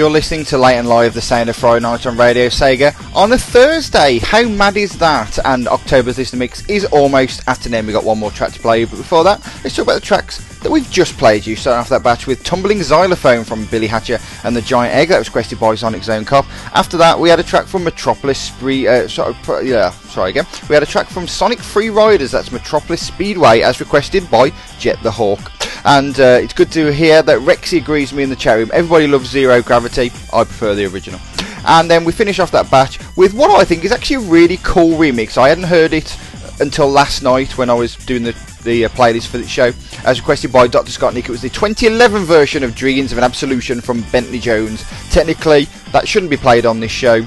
You're 0.00 0.08
listening 0.08 0.46
to 0.46 0.56
Late 0.56 0.78
and 0.78 0.88
Live, 0.88 1.12
the 1.12 1.20
sound 1.20 1.50
of 1.50 1.56
Friday 1.56 1.82
night 1.82 2.06
on 2.06 2.16
Radio 2.16 2.46
Sega 2.46 2.94
on 3.14 3.34
a 3.34 3.36
Thursday. 3.36 4.18
How 4.18 4.48
mad 4.48 4.78
is 4.78 4.98
that? 4.98 5.38
And 5.44 5.68
October's 5.68 6.16
listener 6.16 6.38
mix 6.38 6.66
is 6.70 6.86
almost 6.86 7.46
at 7.46 7.66
an 7.66 7.74
end. 7.74 7.86
We've 7.86 7.92
got 7.92 8.04
one 8.04 8.18
more 8.18 8.30
track 8.30 8.52
to 8.52 8.60
play, 8.60 8.86
but 8.86 8.96
before 8.96 9.24
that, 9.24 9.44
let's 9.62 9.76
talk 9.76 9.82
about 9.82 9.96
the 9.96 10.00
tracks 10.00 10.38
that 10.60 10.72
we've 10.72 10.90
just 10.90 11.18
played 11.18 11.46
you. 11.46 11.54
Starting 11.54 11.80
off 11.80 11.90
that 11.90 12.02
batch 12.02 12.26
with 12.26 12.42
Tumbling 12.42 12.82
Xylophone 12.82 13.44
from 13.44 13.66
Billy 13.66 13.86
Hatcher 13.86 14.18
and 14.44 14.56
the 14.56 14.62
Giant 14.62 14.94
Egg, 14.94 15.10
that 15.10 15.18
was 15.18 15.28
requested 15.28 15.60
by 15.60 15.74
Sonic 15.74 16.02
Zone 16.02 16.24
Cop. 16.24 16.46
After 16.74 16.96
that, 16.96 17.20
we 17.20 17.28
had 17.28 17.38
a 17.38 17.42
track 17.42 17.66
from 17.66 17.84
Metropolis 17.84 18.40
Spree. 18.40 18.88
Uh, 18.88 19.06
sorry, 19.06 19.34
yeah, 19.68 19.90
sorry 19.90 20.30
again. 20.30 20.46
We 20.70 20.74
had 20.74 20.82
a 20.82 20.86
track 20.86 21.08
from 21.08 21.28
Sonic 21.28 21.58
Free 21.58 21.90
Riders, 21.90 22.30
that's 22.30 22.50
Metropolis 22.50 23.06
Speedway, 23.06 23.60
as 23.60 23.80
requested 23.80 24.30
by 24.30 24.50
Jet 24.78 24.96
the 25.02 25.10
Hawk. 25.10 25.59
And 25.84 26.18
uh, 26.20 26.40
it's 26.42 26.52
good 26.52 26.70
to 26.72 26.92
hear 26.92 27.22
that 27.22 27.38
Rexy 27.40 27.78
agrees 27.78 28.12
with 28.12 28.18
me 28.18 28.22
in 28.24 28.30
the 28.30 28.36
chat 28.36 28.58
room. 28.58 28.70
Everybody 28.72 29.06
loves 29.06 29.28
Zero 29.28 29.62
Gravity. 29.62 30.12
I 30.32 30.44
prefer 30.44 30.74
the 30.74 30.86
original. 30.86 31.20
And 31.66 31.90
then 31.90 32.04
we 32.04 32.12
finish 32.12 32.38
off 32.38 32.50
that 32.52 32.70
batch 32.70 32.98
with 33.16 33.34
what 33.34 33.50
I 33.50 33.64
think 33.64 33.84
is 33.84 33.92
actually 33.92 34.16
a 34.16 34.30
really 34.30 34.58
cool 34.58 34.98
remix. 34.98 35.36
I 35.36 35.48
hadn't 35.48 35.64
heard 35.64 35.92
it 35.92 36.16
until 36.60 36.88
last 36.88 37.22
night 37.22 37.56
when 37.56 37.70
I 37.70 37.74
was 37.74 37.96
doing 37.96 38.22
the, 38.22 38.32
the 38.64 38.86
uh, 38.86 38.88
playlist 38.90 39.28
for 39.28 39.38
the 39.38 39.46
show. 39.46 39.72
As 40.04 40.20
requested 40.20 40.52
by 40.52 40.66
Dr. 40.66 40.90
Scott 40.90 41.14
Nick, 41.14 41.28
it 41.28 41.32
was 41.32 41.42
the 41.42 41.48
2011 41.50 42.24
version 42.24 42.62
of 42.62 42.74
Dreams 42.74 43.12
of 43.12 43.18
an 43.18 43.24
Absolution 43.24 43.80
from 43.80 44.02
Bentley 44.12 44.38
Jones. 44.38 44.84
Technically, 45.10 45.64
that 45.92 46.06
shouldn't 46.06 46.30
be 46.30 46.36
played 46.36 46.66
on 46.66 46.80
this 46.80 46.92
show 46.92 47.26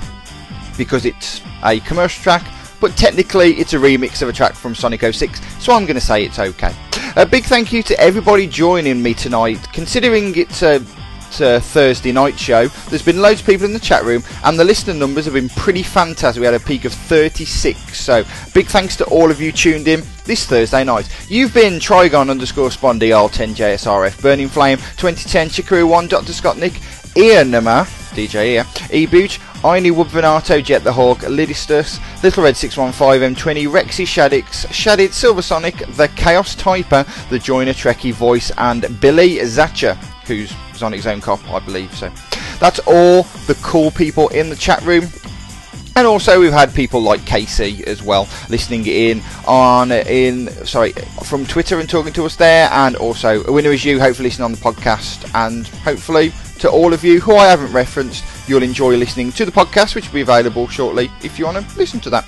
because 0.78 1.06
it's 1.06 1.42
a 1.64 1.80
commercial 1.82 2.24
track 2.24 2.44
but 2.84 2.98
technically 2.98 3.54
it's 3.54 3.72
a 3.72 3.78
remix 3.78 4.22
of 4.22 4.28
a 4.28 4.34
track 4.34 4.56
from 4.56 4.76
Sonic 4.76 5.00
06, 5.00 5.40
so 5.64 5.72
I'm 5.72 5.86
going 5.86 5.96
to 5.96 6.02
say 6.02 6.26
it's 6.26 6.38
okay. 6.38 6.74
A 7.16 7.28
big 7.28 7.44
thank 7.44 7.72
you 7.72 7.84
to 7.84 8.00
everybody 8.00 8.48
joining 8.48 9.04
me 9.04 9.14
tonight. 9.14 9.68
Considering 9.72 10.36
it's 10.36 10.64
a, 10.64 10.80
Thursday 11.30 12.12
night 12.12 12.40
show, 12.40 12.68
there's 12.90 13.04
been 13.04 13.22
loads 13.22 13.42
of 13.42 13.46
people 13.46 13.66
in 13.66 13.74
the 13.74 13.80
chat 13.80 14.04
room, 14.04 14.24
and 14.44 14.58
the 14.58 14.64
listener 14.64 14.96
numbers 14.96 15.26
have 15.26 15.36
been 15.36 15.50
pretty 15.50 15.84
fantastic. 15.84 16.40
We 16.40 16.46
had 16.46 16.56
a 16.56 16.60
peak 16.60 16.86
of 16.86 16.94
36, 16.94 18.00
so 18.00 18.24
big 18.56 18.66
thanks 18.66 18.96
to 18.98 19.06
all 19.06 19.30
of 19.30 19.40
you 19.40 19.52
tuned 19.52 19.88
in 19.88 20.02
this 20.26 20.48
Thursday 20.48 20.84
night. 20.84 21.08
You've 21.30 21.54
been 21.54 21.74
Trigon 21.74 22.32
underscore 22.32 22.70
Spondy, 22.70 23.10
R10JSRF, 23.10 24.20
Burning 24.22 24.48
Flame, 24.48 24.78
2010, 24.98 25.50
Chikaru 25.50 25.88
1, 25.88 26.08
Dr. 26.08 26.34
Scott 26.34 26.58
Nick, 26.58 26.74
Ian 27.16 27.52
Nama, 27.52 27.86
DJ 28.12 28.46
here, 28.46 28.66
E 28.92 29.06
Booch, 29.06 29.40
Aini 29.64 29.92
Woodvanato, 29.92 30.62
Jet 30.62 30.84
the 30.84 30.92
Hawk, 30.92 31.20
Lidistus, 31.20 32.02
Little 32.22 32.44
Red 32.44 32.58
615, 32.58 33.34
M20, 33.34 33.68
Rexy 33.72 34.06
Shadix, 34.06 34.68
Shadid, 34.68 35.12
Silversonic, 35.12 35.96
The 35.96 36.10
Chaos 36.10 36.54
Typer, 36.54 37.06
The 37.30 37.40
Joiner 37.40 37.72
Trekkie 37.72 38.12
Voice, 38.12 38.52
and 38.58 39.00
Billy 39.00 39.38
Zatcher, 39.38 39.96
who's 40.28 40.54
Sonic 40.74 41.06
own 41.06 41.22
Cop, 41.22 41.40
I 41.50 41.60
believe. 41.60 41.96
So 41.96 42.12
that's 42.60 42.80
all 42.80 43.24
the 43.48 43.58
cool 43.64 43.92
people 43.92 44.28
in 44.30 44.50
the 44.50 44.56
chat 44.58 44.82
room. 44.84 45.06
And 45.96 46.08
also 46.08 46.42
we've 46.42 46.52
had 46.52 46.74
people 46.74 47.02
like 47.02 47.26
Casey 47.26 47.86
as 47.86 48.04
well 48.04 48.28
listening 48.50 48.86
in 48.88 49.22
on 49.48 49.92
in 49.92 50.50
sorry 50.66 50.92
from 51.24 51.46
Twitter 51.46 51.80
and 51.80 51.88
talking 51.88 52.12
to 52.14 52.26
us 52.26 52.36
there, 52.36 52.68
and 52.72 52.96
also 52.96 53.44
a 53.46 53.52
winner 53.52 53.70
is 53.70 53.86
you, 53.86 54.00
hopefully 54.00 54.28
listening 54.28 54.46
on 54.46 54.52
the 54.52 54.58
podcast, 54.58 55.30
and 55.36 55.68
hopefully 55.68 56.34
to 56.60 56.70
all 56.70 56.94
of 56.94 57.04
you 57.04 57.22
who 57.22 57.36
I 57.36 57.46
haven't 57.46 57.72
referenced, 57.72 58.26
you'll 58.48 58.64
enjoy 58.64 58.96
listening 58.98 59.32
to 59.34 59.46
the 59.46 59.52
podcast, 59.52 59.96
which 59.96 60.08
will 60.08 60.16
be 60.16 60.22
available 60.22 60.68
shortly 60.68 61.12
if 61.24 61.40
you 61.40 61.46
want 61.46 61.58
to 61.58 61.78
listen 61.78 62.00
to 62.02 62.10
that. 62.10 62.26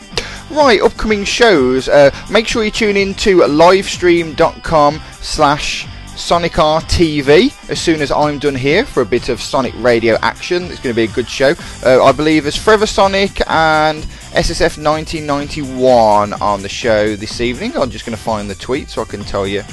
Right, 0.52 0.82
upcoming 0.82 1.24
shows. 1.24 1.90
Uh, 1.90 2.12
make 2.30 2.48
sure 2.48 2.64
you 2.64 2.72
tune 2.72 2.98
in 2.98 3.14
to 3.16 3.38
livestream.com 3.40 5.02
slash 5.22 5.88
Sonic 6.16 6.54
RTV 6.54 7.70
as 7.70 7.82
soon 7.82 8.02
as 8.02 8.10
I'm 8.10 8.40
done 8.40 8.56
here 8.56 8.86
for 8.86 9.02
a 9.02 9.06
bit 9.06 9.28
of 9.28 9.42
Sonic 9.42 9.74
radio 9.78 10.16
action. 10.22 10.64
It's 10.66 10.80
going 10.80 10.94
to 10.94 10.96
be 10.96 11.04
a 11.04 11.14
good 11.14 11.28
show. 11.28 11.54
Uh, 11.84 12.04
I 12.04 12.12
believe 12.14 12.44
there's 12.44 12.56
Forever 12.56 12.86
Sonic 12.86 13.42
and 13.50 14.04
SSF 14.32 14.82
1991 14.82 16.34
on 16.34 16.62
the 16.62 16.70
show 16.70 17.16
this 17.16 17.42
evening. 17.42 17.76
I'm 17.76 17.90
just 17.90 18.06
going 18.06 18.18
to 18.18 18.24
find 18.24 18.50
the 18.50 18.56
tweet 18.56 18.90
so 18.90 19.02
I 19.02 19.06
can 19.06 19.22
tell 19.22 19.46
you 19.46 19.64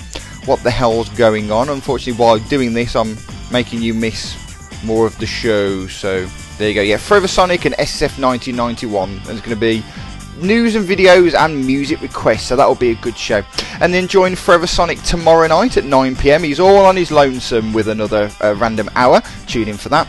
what 0.47 0.61
the 0.65 0.71
hell's 0.71 1.09
going 1.11 1.53
on. 1.53 1.69
Unfortunately, 1.69 2.21
while 2.21 2.39
doing 2.39 2.73
this, 2.73 2.97
I'm 2.97 3.17
making 3.53 3.83
you 3.83 3.95
miss 3.95 4.42
more 4.83 5.07
of 5.07 5.17
the 5.19 5.27
show. 5.27 5.87
So 5.87 6.27
there 6.59 6.69
you 6.69 6.75
go. 6.75 6.83
Yeah, 6.83 6.97
Forever 6.97 7.29
Sonic 7.29 7.65
and 7.65 7.75
SSF 7.77 8.21
1991. 8.23 9.23
There's 9.25 9.41
going 9.41 9.51
to 9.51 9.57
be 9.57 9.85
news 10.37 10.75
and 10.75 10.87
videos 10.87 11.35
and 11.35 11.65
music 11.67 12.01
requests, 12.01 12.45
so 12.45 12.57
that'll 12.57 12.75
be 12.75 12.91
a 12.91 12.97
good 12.97 13.17
show. 13.17 13.43
And 13.81 13.93
then 13.93 14.09
join 14.09 14.35
Forever 14.37 14.67
Sonic 14.67 15.01
tomorrow 15.03 15.47
night 15.47 15.77
at 15.77 15.85
9 15.85 16.17
pm. 16.17 16.43
He's 16.43 16.61
all 16.61 16.85
on 16.85 16.97
his 16.97 17.11
lonesome 17.11 17.73
with 17.73 17.89
another 17.89 18.31
uh, 18.43 18.55
random 18.57 18.91
hour. 18.95 19.23
Tune 19.47 19.69
in 19.69 19.77
for 19.77 19.89
that. 19.91 20.09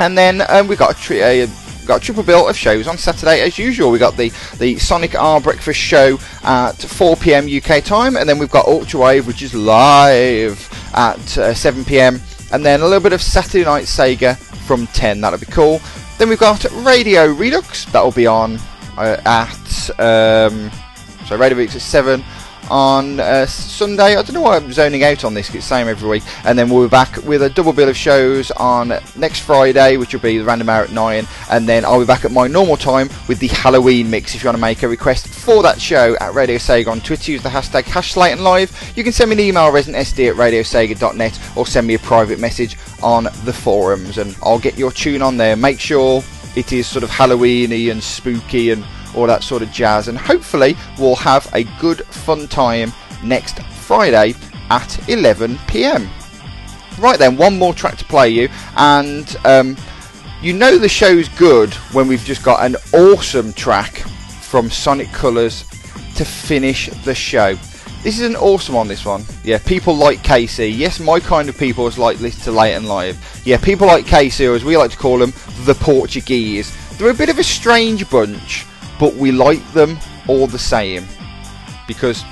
And 0.00 0.16
then 0.16 0.42
um, 0.48 0.68
we 0.68 0.76
got 0.76 0.96
a, 0.96 1.00
tri- 1.00 1.16
a 1.16 1.48
got 1.86 2.02
a 2.02 2.04
triple 2.04 2.22
bill 2.22 2.48
of 2.48 2.56
shows 2.56 2.86
on 2.86 2.96
Saturday 2.96 3.40
as 3.40 3.58
usual. 3.58 3.90
We 3.90 3.98
got 3.98 4.16
the 4.16 4.30
the 4.58 4.78
Sonic 4.78 5.14
R 5.16 5.40
Breakfast 5.40 5.80
Show 5.80 6.18
at 6.44 6.76
4 6.76 7.16
p.m. 7.16 7.48
UK 7.48 7.82
time, 7.82 8.16
and 8.16 8.28
then 8.28 8.38
we've 8.38 8.50
got 8.50 8.66
Ultra 8.66 9.00
Wave, 9.00 9.26
which 9.26 9.42
is 9.42 9.54
live 9.54 10.68
at 10.94 11.38
uh, 11.38 11.54
7 11.54 11.84
p.m 11.84 12.20
and 12.52 12.64
then 12.64 12.80
a 12.80 12.84
little 12.84 13.02
bit 13.02 13.12
of 13.12 13.22
Saturday 13.22 13.64
Night 13.64 13.84
Sega 13.84 14.36
from 14.36 14.86
10. 14.88 15.20
That'll 15.20 15.38
be 15.38 15.46
cool. 15.46 15.80
Then 16.18 16.28
we've 16.28 16.38
got 16.38 16.64
Radio 16.84 17.26
Redux. 17.26 17.84
That'll 17.86 18.12
be 18.12 18.26
on 18.26 18.58
uh, 18.96 19.20
at 19.24 19.90
um, 20.00 20.70
so 21.26 21.36
Radio 21.36 21.58
Redux 21.58 21.76
at 21.76 21.82
7 21.82 22.24
on 22.70 23.20
uh, 23.20 23.46
Sunday. 23.46 24.16
I 24.16 24.22
don't 24.22 24.32
know 24.32 24.40
why 24.40 24.56
I'm 24.56 24.72
zoning 24.72 25.04
out 25.04 25.24
on 25.24 25.34
this, 25.34 25.54
it's 25.54 25.64
same 25.64 25.88
every 25.88 26.08
week. 26.08 26.22
And 26.44 26.58
then 26.58 26.68
we'll 26.68 26.86
be 26.86 26.90
back 26.90 27.16
with 27.24 27.42
a 27.42 27.50
double 27.50 27.72
bill 27.72 27.88
of 27.88 27.96
shows 27.96 28.50
on 28.52 28.92
next 29.16 29.40
Friday, 29.40 29.96
which 29.96 30.12
will 30.12 30.20
be 30.20 30.38
the 30.38 30.44
random 30.44 30.68
hour 30.68 30.84
at 30.84 30.92
9. 30.92 31.26
And 31.50 31.68
then 31.68 31.84
I'll 31.84 32.00
be 32.00 32.06
back 32.06 32.24
at 32.24 32.32
my 32.32 32.46
normal 32.46 32.76
time 32.76 33.08
with 33.28 33.38
the 33.38 33.48
Halloween 33.48 34.10
mix. 34.10 34.34
If 34.34 34.42
you 34.42 34.48
want 34.48 34.56
to 34.56 34.60
make 34.60 34.82
a 34.82 34.88
request 34.88 35.28
for 35.28 35.62
that 35.62 35.80
show 35.80 36.16
at 36.20 36.34
Radio 36.34 36.56
Sega 36.56 36.88
on 36.88 37.00
Twitter, 37.00 37.32
use 37.32 37.42
the 37.42 37.48
hashtag 37.48 37.84
HashLaytonLive. 37.84 38.96
You 38.96 39.04
can 39.04 39.12
send 39.12 39.30
me 39.30 39.34
an 39.34 39.40
email, 39.40 39.70
residentsd 39.70 40.30
at 40.30 40.36
radiosega.net, 40.36 41.56
or 41.56 41.66
send 41.66 41.86
me 41.86 41.94
a 41.94 41.98
private 41.98 42.38
message 42.38 42.76
on 43.02 43.24
the 43.44 43.52
forums, 43.52 44.18
and 44.18 44.36
I'll 44.42 44.58
get 44.58 44.76
your 44.76 44.92
tune 44.92 45.22
on 45.22 45.36
there. 45.36 45.56
Make 45.56 45.80
sure 45.80 46.22
it 46.56 46.72
is 46.72 46.86
sort 46.86 47.04
of 47.04 47.10
Halloweeny 47.10 47.90
and 47.90 48.02
spooky 48.02 48.70
and 48.70 48.84
all 49.14 49.26
that 49.26 49.42
sort 49.42 49.62
of 49.62 49.70
jazz. 49.72 50.08
And 50.08 50.18
hopefully, 50.18 50.76
we'll 50.98 51.16
have 51.16 51.48
a 51.54 51.64
good 51.80 52.04
fun 52.06 52.48
time 52.48 52.92
next 53.22 53.62
Friday 53.62 54.34
at 54.70 55.08
11 55.08 55.58
pm. 55.66 56.08
Right 56.98 57.18
then, 57.18 57.36
one 57.36 57.58
more 57.58 57.74
track 57.74 57.96
to 57.98 58.04
play 58.04 58.28
you, 58.28 58.48
and 58.76 59.36
um, 59.44 59.76
you 60.42 60.52
know 60.52 60.78
the 60.78 60.88
show's 60.88 61.28
good 61.30 61.72
when 61.92 62.08
we've 62.08 62.24
just 62.24 62.42
got 62.42 62.64
an 62.64 62.76
awesome 62.92 63.52
track 63.52 63.98
from 64.40 64.68
Sonic 64.68 65.10
Colors 65.12 65.64
to 66.16 66.24
finish 66.24 66.88
the 67.04 67.14
show. 67.14 67.54
This 68.02 68.18
is 68.18 68.26
an 68.26 68.36
awesome 68.36 68.74
one, 68.74 68.88
this 68.88 69.04
one. 69.04 69.24
Yeah, 69.44 69.58
people 69.58 69.94
like 69.94 70.22
Casey. 70.22 70.68
Yes, 70.68 71.00
my 71.00 71.20
kind 71.20 71.48
of 71.48 71.58
people 71.58 71.86
is 71.86 71.98
like 71.98 72.18
this 72.18 72.42
to 72.44 72.52
late 72.52 72.74
and 72.74 72.88
live. 72.88 73.16
Yeah, 73.44 73.58
people 73.58 73.86
like 73.86 74.06
Casey, 74.06 74.46
or 74.46 74.54
as 74.54 74.64
we 74.64 74.76
like 74.76 74.92
to 74.92 74.96
call 74.96 75.18
them, 75.18 75.32
the 75.64 75.74
Portuguese. 75.74 76.76
They're 76.96 77.10
a 77.10 77.14
bit 77.14 77.28
of 77.28 77.38
a 77.38 77.44
strange 77.44 78.08
bunch, 78.10 78.66
but 78.98 79.14
we 79.14 79.32
like 79.32 79.64
them 79.72 79.98
all 80.26 80.46
the 80.46 80.58
same 80.58 81.06
because 81.86 82.24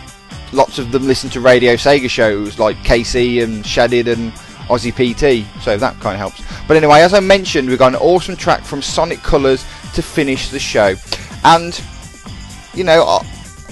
lots 0.52 0.78
of 0.78 0.92
them 0.92 1.06
listen 1.06 1.30
to 1.30 1.40
Radio 1.40 1.74
Sega 1.74 2.08
shows 2.08 2.58
like 2.58 2.76
KC 2.78 3.42
and 3.42 3.64
Shadid 3.64 4.12
and 4.12 4.32
Aussie 4.68 4.92
PT, 4.92 5.46
so 5.62 5.76
that 5.76 5.94
kind 6.00 6.14
of 6.14 6.18
helps. 6.18 6.42
But 6.66 6.76
anyway, 6.76 7.00
as 7.00 7.14
I 7.14 7.20
mentioned, 7.20 7.68
we've 7.68 7.78
got 7.78 7.94
an 7.94 8.00
awesome 8.00 8.36
track 8.36 8.62
from 8.62 8.82
Sonic 8.82 9.22
Colors 9.22 9.64
to 9.94 10.02
finish 10.02 10.50
the 10.50 10.58
show, 10.58 10.94
and 11.44 11.80
you 12.74 12.84
know, 12.84 13.04
I'll, 13.04 13.26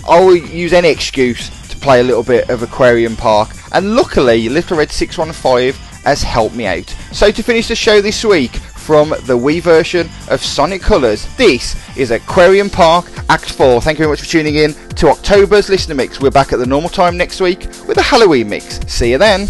I'll 0.06 0.34
use 0.34 0.72
any 0.72 0.88
excuse 0.88 1.50
to 1.68 1.76
play 1.78 2.00
a 2.00 2.04
little 2.04 2.22
bit 2.22 2.48
of 2.48 2.62
Aquarium 2.62 3.16
Park, 3.16 3.50
and 3.72 3.96
luckily, 3.96 4.48
Little 4.48 4.78
Red 4.78 4.90
615 4.90 5.72
has 6.04 6.22
helped 6.22 6.54
me 6.54 6.66
out. 6.66 6.88
So 7.12 7.30
to 7.30 7.42
finish 7.42 7.68
the 7.68 7.74
show 7.74 8.00
this 8.00 8.24
week, 8.24 8.52
from 8.84 9.08
the 9.08 9.36
Wii 9.36 9.62
version 9.62 10.10
of 10.28 10.42
Sonic 10.42 10.82
Colors. 10.82 11.26
This 11.36 11.74
is 11.96 12.10
Aquarium 12.10 12.68
Park 12.68 13.06
Act 13.30 13.50
4. 13.50 13.80
Thank 13.80 13.98
you 13.98 14.04
very 14.04 14.12
much 14.12 14.20
for 14.20 14.26
tuning 14.26 14.56
in 14.56 14.74
to 14.96 15.08
October's 15.08 15.70
Listener 15.70 15.94
Mix. 15.94 16.20
We're 16.20 16.30
back 16.30 16.52
at 16.52 16.58
the 16.58 16.66
normal 16.66 16.90
time 16.90 17.16
next 17.16 17.40
week 17.40 17.60
with 17.88 17.96
a 17.96 18.02
Halloween 18.02 18.50
mix. 18.50 18.80
See 18.86 19.12
you 19.12 19.18
then. 19.18 19.48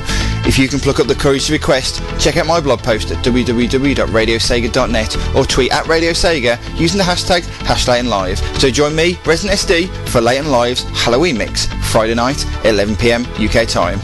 If 0.46 0.58
you 0.58 0.68
can 0.68 0.78
pluck 0.78 1.00
up 1.00 1.06
the 1.06 1.14
courage 1.14 1.46
to 1.46 1.52
request, 1.52 2.02
check 2.20 2.36
out 2.36 2.46
my 2.46 2.60
blog 2.60 2.80
post 2.80 3.10
at 3.10 3.24
www.radiosega.net 3.24 5.34
or 5.34 5.46
tweet 5.46 5.72
at 5.72 5.86
Radio 5.86 6.10
Sega 6.10 6.58
using 6.78 6.98
the 6.98 7.04
hashtag 7.04 7.42
HashLaytonLive. 7.64 8.60
So 8.60 8.70
join 8.70 8.94
me, 8.94 9.18
Resident 9.24 9.58
SD, 9.58 9.88
for 10.08 10.20
Late 10.20 10.38
and 10.38 10.50
Live's 10.50 10.82
Halloween 11.02 11.38
mix, 11.38 11.64
Friday 11.90 12.14
night, 12.14 12.36
11pm 12.64 13.24
UK 13.42 13.66
time. 13.66 13.98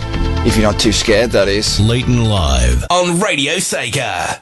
If 0.46 0.56
you're 0.56 0.70
not 0.70 0.80
too 0.80 0.92
scared, 0.92 1.32
that 1.32 1.48
is. 1.48 1.78
Late 1.78 2.06
and 2.06 2.26
Live. 2.26 2.86
On 2.90 3.20
Radio 3.20 3.56
Sega. 3.56 4.40